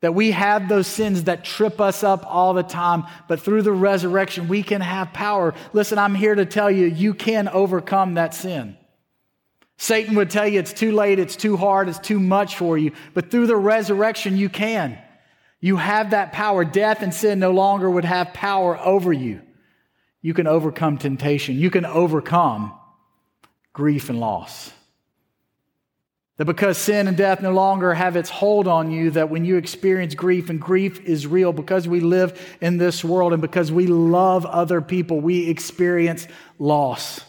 That 0.00 0.14
we 0.14 0.32
have 0.32 0.68
those 0.68 0.86
sins 0.86 1.24
that 1.24 1.44
trip 1.44 1.80
us 1.80 2.02
up 2.02 2.26
all 2.26 2.52
the 2.52 2.62
time, 2.62 3.04
but 3.26 3.40
through 3.40 3.62
the 3.62 3.72
resurrection, 3.72 4.48
we 4.48 4.62
can 4.62 4.80
have 4.80 5.12
power. 5.12 5.54
Listen, 5.72 5.98
I'm 5.98 6.14
here 6.14 6.34
to 6.34 6.44
tell 6.44 6.70
you, 6.70 6.86
you 6.86 7.14
can 7.14 7.48
overcome 7.48 8.14
that 8.14 8.34
sin. 8.34 8.76
Satan 9.78 10.14
would 10.16 10.30
tell 10.30 10.46
you 10.46 10.58
it's 10.58 10.72
too 10.72 10.92
late, 10.92 11.18
it's 11.18 11.36
too 11.36 11.56
hard, 11.56 11.88
it's 11.88 11.98
too 11.98 12.20
much 12.20 12.56
for 12.56 12.76
you, 12.76 12.92
but 13.14 13.30
through 13.30 13.46
the 13.46 13.56
resurrection, 13.56 14.36
you 14.36 14.48
can. 14.48 14.98
You 15.60 15.76
have 15.76 16.10
that 16.10 16.32
power. 16.32 16.64
Death 16.64 17.02
and 17.02 17.14
sin 17.14 17.38
no 17.38 17.52
longer 17.52 17.90
would 17.90 18.04
have 18.04 18.34
power 18.34 18.78
over 18.78 19.12
you 19.12 19.40
you 20.24 20.32
can 20.32 20.46
overcome 20.46 20.96
temptation. 20.96 21.58
You 21.58 21.70
can 21.70 21.84
overcome 21.84 22.72
grief 23.74 24.08
and 24.08 24.18
loss. 24.18 24.72
That 26.36 26.46
because 26.46 26.78
sin 26.78 27.06
and 27.06 27.16
death 27.16 27.40
no 27.40 27.52
longer 27.52 27.94
have 27.94 28.16
its 28.16 28.28
hold 28.28 28.66
on 28.66 28.90
you, 28.90 29.10
that 29.12 29.30
when 29.30 29.44
you 29.44 29.56
experience 29.56 30.16
grief, 30.16 30.50
and 30.50 30.60
grief 30.60 31.00
is 31.04 31.28
real 31.28 31.52
because 31.52 31.86
we 31.86 32.00
live 32.00 32.56
in 32.60 32.76
this 32.76 33.04
world 33.04 33.32
and 33.32 33.40
because 33.40 33.70
we 33.70 33.86
love 33.86 34.44
other 34.44 34.80
people, 34.80 35.20
we 35.20 35.48
experience 35.48 36.26
loss. 36.58 37.20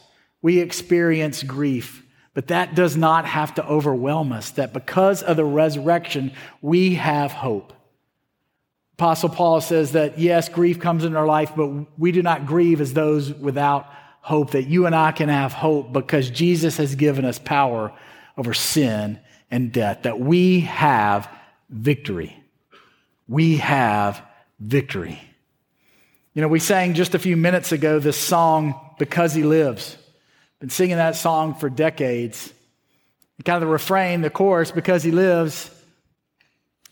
We 0.42 0.60
experience 0.60 1.44
grief. 1.44 2.04
But 2.34 2.48
that 2.48 2.74
does 2.74 2.98
not 2.98 3.26
have 3.26 3.54
to 3.56 3.66
overwhelm 3.66 4.32
us, 4.32 4.52
that 4.52 4.74
because 4.74 5.22
of 5.22 5.38
the 5.38 5.46
resurrection, 5.46 6.34
we 6.62 6.96
have 6.96 7.32
hope. 7.32 7.74
Apostle 8.96 9.30
Paul 9.30 9.62
says 9.62 9.92
that 9.92 10.18
yes, 10.18 10.50
grief 10.50 10.80
comes 10.80 11.06
in 11.06 11.16
our 11.16 11.28
life, 11.28 11.52
but 11.56 11.68
we 12.00 12.12
do 12.12 12.24
not 12.24 12.46
grieve 12.46 12.82
as 12.82 12.94
those 12.94 13.32
without 13.34 13.86
hope, 14.22 14.52
that 14.52 14.64
you 14.64 14.88
and 14.88 14.96
I 14.96 15.12
can 15.12 15.30
have 15.30 15.54
hope 15.54 15.94
because 15.94 16.30
Jesus 16.30 16.78
has 16.78 16.96
given 16.96 17.24
us 17.24 17.38
power 17.38 17.94
over 18.38 18.54
sin 18.54 19.20
and 19.52 19.72
death, 19.72 20.04
that 20.04 20.20
we 20.20 20.62
have 20.62 21.30
victory. 21.70 22.36
We 23.28 23.58
have 23.58 24.22
victory. 24.60 25.20
You 26.34 26.42
know, 26.42 26.48
we 26.48 26.60
sang 26.60 26.94
just 26.94 27.16
a 27.16 27.20
few 27.20 27.38
minutes 27.38 27.72
ago 27.72 28.00
this 28.00 28.18
song, 28.18 28.80
Because 29.00 29.34
He 29.34 29.44
Lives. 29.44 29.98
Been 30.60 30.70
singing 30.70 30.98
that 30.98 31.16
song 31.16 31.56
for 31.56 31.70
decades. 31.70 32.52
Kind 33.44 33.56
of 33.56 33.62
the 33.62 33.72
refrain, 33.72 34.22
the 34.22 34.30
chorus, 34.30 34.72
Because 34.72 35.04
He 35.04 35.12
Lives 35.12 35.72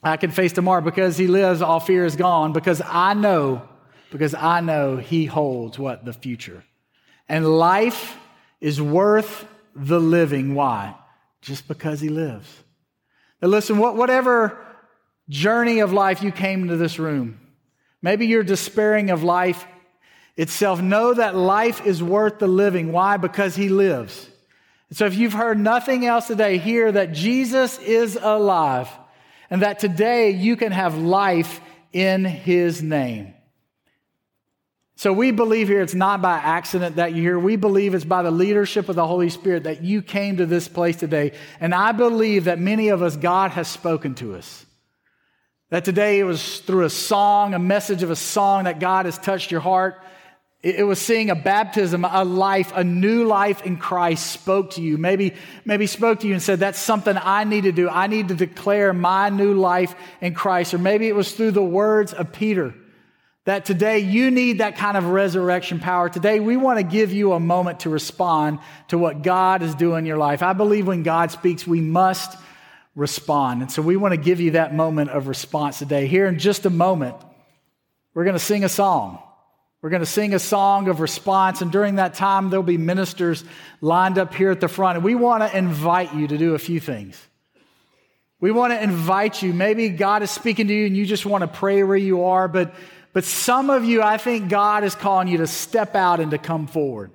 I 0.03 0.17
can 0.17 0.32
face 0.32 0.51
tomorrow 0.51 0.82
because 0.82 1.17
he 1.17 1.27
lives, 1.27 1.62
all 1.62 1.79
fear 1.79 2.06
is 2.06 2.15
gone. 2.15 2.51
Because 2.51 2.82
I 2.86 3.13
know, 3.13 3.62
because 4.12 4.36
I 4.36 4.60
know 4.60 4.97
he 4.97 5.25
holds 5.25 5.79
what? 5.79 6.03
The 6.03 6.13
future. 6.13 6.63
And 7.29 7.47
life 7.47 8.17
is 8.60 8.82
worth 8.82 9.47
the 9.75 9.99
living. 9.99 10.56
Why? 10.56 10.95
Just 11.43 11.67
because 11.67 11.99
he 11.99 12.10
lives. 12.10 12.47
Now 13.41 13.49
listen, 13.49 13.77
whatever 13.77 14.58
journey 15.29 15.79
of 15.79 15.91
life 15.93 16.23
you 16.23 16.32
came 16.32 16.69
to 16.69 16.77
this 16.77 16.97
room, 16.97 17.39
maybe 18.01 18.25
you're 18.27 18.43
despairing 18.43 19.10
of 19.10 19.23
life 19.23 19.67
itself. 20.38 20.82
Know 20.82 21.13
that 21.13 21.36
life 21.36 21.86
is 21.86 22.01
worth 22.01 22.39
the 22.39 22.47
living. 22.47 22.91
Why? 22.91 23.17
Because 23.17 23.56
he 23.56 23.69
lives. 23.69 24.29
So 24.91 25.06
if 25.06 25.15
you've 25.15 25.34
heard 25.34 25.60
nothing 25.60 26.06
else 26.06 26.27
today, 26.27 26.58
hear 26.60 26.91
that 26.91 27.12
Jesus 27.12 27.77
is 27.79 28.17
alive 28.21 28.88
and 29.49 29.62
that 29.63 29.79
today 29.79 30.29
you 30.32 30.56
can 30.56 30.71
have 30.71 30.97
life 30.97 31.60
in 31.91 32.23
his 32.23 32.82
name. 32.82 33.33
So 34.95 35.12
we 35.12 35.32
believe 35.32 35.67
here 35.69 35.82
it's 35.82 35.95
not 35.95 36.21
by 36.21 36.38
accident 36.38 36.97
that 36.97 37.13
you're 37.13 37.23
here. 37.23 37.39
We 37.39 37.56
believe 37.56 37.95
it's 37.95 38.06
by 38.06 38.21
the 38.21 38.32
leadership 38.32 38.89
of 38.89 38.95
the 38.95 39.08
Holy 39.08 39.29
Spirit 39.29 39.63
that 39.63 39.84
you 39.84 40.01
came 40.01 40.38
to 40.38 40.45
this 40.45 40.67
place 40.67 40.97
today. 40.97 41.34
And 41.60 41.73
I 41.73 41.93
believe 41.93 42.45
that 42.45 42.60
many 42.60 42.89
of 42.89 43.01
us, 43.01 43.15
God 43.15 43.51
has 43.51 43.67
spoken 43.67 44.13
to 44.15 44.36
us. 44.36 44.65
That 45.71 45.84
today 45.84 46.19
it 46.19 46.25
was 46.25 46.60
through 46.60 46.86
a 46.86 46.89
song, 46.89 47.56
a 47.56 47.60
message 47.60 48.03
of 48.03 48.12
a 48.12 48.15
song 48.15 48.65
that 48.65 48.79
God 48.79 49.06
has 49.06 49.17
touched 49.17 49.49
your 49.49 49.62
heart. 49.62 49.99
It 50.62 50.86
was 50.86 50.99
seeing 50.99 51.29
a 51.29 51.36
baptism, 51.36 52.06
a 52.06 52.23
life, 52.23 52.71
a 52.73 52.86
new 52.86 53.25
life 53.25 53.63
in 53.63 53.75
Christ 53.77 54.32
spoke 54.32 54.71
to 54.71 54.82
you. 54.82 54.97
Maybe, 54.97 55.34
maybe 55.65 55.88
spoke 55.88 56.21
to 56.21 56.27
you 56.27 56.34
and 56.34 56.41
said, 56.41 56.60
that's 56.60 56.79
something 56.79 57.17
I 57.19 57.43
need 57.43 57.63
to 57.63 57.73
do. 57.73 57.89
I 57.89 58.08
need 58.08 58.29
to 58.29 58.36
declare 58.36 58.93
my 58.93 59.29
new 59.29 59.56
life 59.56 59.95
in 60.21 60.36
Christ. 60.36 60.73
Or 60.73 60.77
maybe 60.77 61.08
it 61.08 61.15
was 61.15 61.34
through 61.34 61.51
the 61.51 61.63
words 61.63 62.13
of 62.13 62.32
Peter 62.32 62.75
that 63.45 63.65
today 63.65 63.99
you 63.99 64.32
need 64.32 64.60
that 64.60 64.77
kind 64.77 64.95
of 64.95 65.06
resurrection 65.06 65.79
power. 65.79 66.10
Today 66.10 66.39
we 66.39 66.56
want 66.56 66.79
to 66.79 66.84
give 66.84 67.12
you 67.12 67.34
a 67.34 67.39
moment 67.39 67.82
to 67.82 67.89
respond 67.89 68.60
to 68.88 68.97
what 68.97 69.21
God 69.21 69.62
is 69.62 69.75
doing 69.75 69.99
in 69.99 70.06
your 70.06 70.17
life. 70.17 70.41
I 70.41 70.53
believe 70.53 70.88
when 70.88 71.03
God 71.03 71.32
speaks, 71.32 71.67
we 71.67 71.82
must 71.82 72.38
respond. 72.95 73.62
And 73.62 73.71
so 73.71 73.82
we 73.82 73.97
want 73.97 74.13
to 74.13 74.17
give 74.17 74.39
you 74.39 74.51
that 74.51 74.73
moment 74.73 75.10
of 75.10 75.27
response 75.27 75.79
today. 75.79 76.08
Here 76.08 76.27
in 76.27 76.39
just 76.39 76.65
a 76.65 76.69
moment, 76.69 77.17
we're 78.13 78.23
going 78.23 78.36
to 78.36 78.39
sing 78.39 78.63
a 78.63 78.69
song. 78.69 79.21
We're 79.82 79.89
going 79.89 80.01
to 80.01 80.06
sing 80.06 80.34
a 80.34 80.39
song 80.39 80.88
of 80.88 81.01
response, 81.01 81.62
and 81.62 81.69
during 81.69 81.95
that 81.95 82.13
time, 82.13 82.49
there'll 82.49 82.63
be 82.63 82.77
ministers 82.77 83.43
lined 83.82 84.17
up 84.17 84.34
here 84.34 84.49
at 84.49 84.62
the 84.62 84.69
front. 84.69 84.95
And 84.95 85.03
we 85.03 85.13
want 85.13 85.43
to 85.43 85.58
invite 85.58 86.15
you 86.15 86.25
to 86.25 86.38
do 86.38 86.56
a 86.56 86.60
few 86.60 86.79
things. 86.79 87.21
We 88.39 88.51
want 88.51 88.71
to 88.71 88.82
invite 88.82 89.41
you. 89.41 89.53
Maybe 89.53 89.89
God 89.89 90.23
is 90.23 90.32
speaking 90.32 90.67
to 90.67 90.73
you 90.73 90.86
and 90.86 90.95
you 90.95 91.06
just 91.06 91.25
want 91.25 91.41
to 91.41 91.49
pray 91.49 91.84
where 91.84 91.97
you 91.97 92.23
are, 92.23 92.47
but, 92.47 92.73
but 93.13 93.23
some 93.23 93.69
of 93.69 93.86
you, 93.86 94.02
I 94.02 94.17
think 94.17 94.49
God 94.49 94.84
is 94.84 94.95
calling 94.95 95.28
you 95.28 95.38
to 95.38 95.47
step 95.47 95.95
out 95.95 96.19
and 96.19 96.32
to 96.32 96.38
come 96.38 96.67
forward. 96.67 97.12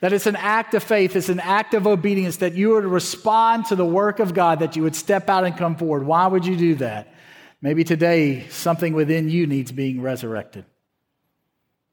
That 0.00 0.12
it's 0.12 0.26
an 0.26 0.36
act 0.36 0.74
of 0.74 0.82
faith, 0.82 1.16
it's 1.16 1.30
an 1.30 1.40
act 1.40 1.72
of 1.72 1.86
obedience, 1.86 2.38
that 2.38 2.54
you 2.54 2.70
would 2.70 2.84
respond 2.84 3.66
to 3.66 3.76
the 3.76 3.86
work 3.86 4.18
of 4.18 4.34
God, 4.34 4.58
that 4.58 4.76
you 4.76 4.82
would 4.82 4.94
step 4.94 5.30
out 5.30 5.44
and 5.44 5.56
come 5.56 5.76
forward. 5.76 6.04
Why 6.04 6.26
would 6.26 6.44
you 6.44 6.56
do 6.56 6.74
that? 6.76 7.14
Maybe 7.62 7.84
today 7.84 8.46
something 8.48 8.92
within 8.92 9.30
you 9.30 9.46
needs 9.46 9.72
being 9.72 10.02
resurrected. 10.02 10.66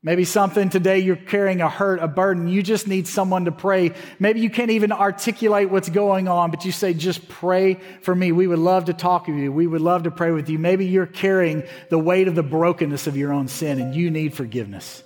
Maybe 0.05 0.25
something 0.25 0.69
today 0.69 0.99
you're 0.99 1.15
carrying 1.15 1.61
a 1.61 1.69
hurt, 1.69 1.99
a 1.99 2.09
burden. 2.09 2.49
You 2.49 2.61
just 2.61 2.89
need 2.89 3.07
someone 3.07 3.45
to 3.45 3.53
pray. 3.53 3.93
Maybe 4.19 4.41
you 4.41 4.49
can't 4.49 4.71
even 4.71 4.91
articulate 4.91 5.69
what's 5.69 5.87
going 5.87 6.27
on, 6.27 6.51
but 6.51 6.65
you 6.65 6.73
say, 6.73 6.93
just 6.93 7.29
pray 7.29 7.75
for 8.01 8.13
me. 8.13 8.33
We 8.33 8.45
would 8.45 8.59
love 8.59 8.85
to 8.85 8.93
talk 8.93 9.27
with 9.27 9.37
you. 9.37 9.49
We 9.49 9.65
would 9.65 9.79
love 9.79 10.03
to 10.03 10.11
pray 10.11 10.31
with 10.31 10.49
you. 10.49 10.59
Maybe 10.59 10.87
you're 10.87 11.05
carrying 11.05 11.63
the 11.89 11.97
weight 11.97 12.27
of 12.27 12.35
the 12.35 12.43
brokenness 12.43 13.07
of 13.07 13.15
your 13.15 13.31
own 13.31 13.47
sin 13.47 13.79
and 13.79 13.95
you 13.95 14.11
need 14.11 14.33
forgiveness. 14.33 15.01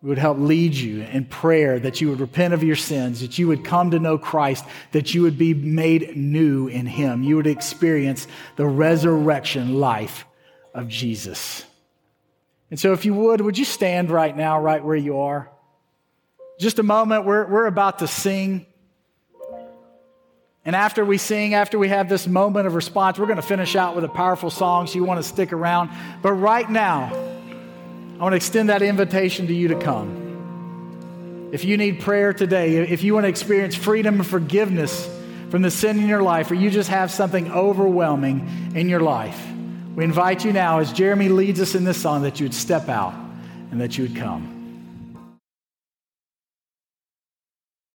We 0.00 0.10
would 0.10 0.18
help 0.18 0.38
lead 0.38 0.74
you 0.74 1.02
in 1.02 1.24
prayer 1.24 1.80
that 1.80 2.00
you 2.00 2.10
would 2.10 2.20
repent 2.20 2.54
of 2.54 2.62
your 2.62 2.76
sins, 2.76 3.20
that 3.20 3.36
you 3.36 3.48
would 3.48 3.64
come 3.64 3.90
to 3.90 3.98
know 3.98 4.16
Christ, 4.16 4.64
that 4.92 5.12
you 5.12 5.22
would 5.22 5.38
be 5.38 5.54
made 5.54 6.16
new 6.16 6.68
in 6.68 6.86
Him. 6.86 7.24
You 7.24 7.34
would 7.36 7.48
experience 7.48 8.28
the 8.54 8.66
resurrection 8.66 9.80
life 9.80 10.24
of 10.72 10.86
Jesus. 10.86 11.64
And 12.70 12.80
so, 12.80 12.92
if 12.92 13.04
you 13.04 13.14
would, 13.14 13.40
would 13.40 13.58
you 13.58 13.64
stand 13.64 14.10
right 14.10 14.36
now, 14.36 14.60
right 14.60 14.82
where 14.82 14.96
you 14.96 15.18
are? 15.20 15.50
Just 16.58 16.78
a 16.78 16.82
moment, 16.82 17.24
we're, 17.24 17.46
we're 17.46 17.66
about 17.66 17.98
to 17.98 18.06
sing. 18.06 18.66
And 20.64 20.74
after 20.74 21.04
we 21.04 21.18
sing, 21.18 21.54
after 21.54 21.78
we 21.78 21.88
have 21.88 22.08
this 22.08 22.26
moment 22.26 22.66
of 22.66 22.74
response, 22.74 23.18
we're 23.18 23.26
going 23.26 23.36
to 23.36 23.42
finish 23.42 23.76
out 23.76 23.94
with 23.94 24.04
a 24.04 24.08
powerful 24.08 24.50
song, 24.50 24.86
so 24.86 24.94
you 24.94 25.04
want 25.04 25.18
to 25.18 25.28
stick 25.28 25.52
around. 25.52 25.90
But 26.22 26.32
right 26.32 26.68
now, 26.68 27.12
I 27.12 28.22
want 28.22 28.32
to 28.32 28.36
extend 28.36 28.70
that 28.70 28.80
invitation 28.80 29.46
to 29.48 29.54
you 29.54 29.68
to 29.68 29.78
come. 29.78 31.50
If 31.52 31.64
you 31.64 31.76
need 31.76 32.00
prayer 32.00 32.32
today, 32.32 32.78
if 32.78 33.02
you 33.02 33.14
want 33.14 33.24
to 33.24 33.28
experience 33.28 33.74
freedom 33.74 34.16
and 34.16 34.26
forgiveness 34.26 35.08
from 35.50 35.62
the 35.62 35.70
sin 35.70 36.00
in 36.00 36.08
your 36.08 36.22
life, 36.22 36.50
or 36.50 36.54
you 36.54 36.70
just 36.70 36.88
have 36.88 37.10
something 37.10 37.52
overwhelming 37.52 38.72
in 38.74 38.88
your 38.88 39.00
life, 39.00 39.40
we 39.94 40.04
invite 40.04 40.44
you 40.44 40.52
now, 40.52 40.80
as 40.80 40.92
Jeremy 40.92 41.28
leads 41.28 41.60
us 41.60 41.74
in 41.74 41.84
this 41.84 42.00
song, 42.00 42.22
that 42.22 42.40
you 42.40 42.46
would 42.46 42.54
step 42.54 42.88
out 42.88 43.14
and 43.70 43.80
that 43.80 43.96
you 43.96 44.04
would 44.04 44.16
come. 44.16 44.53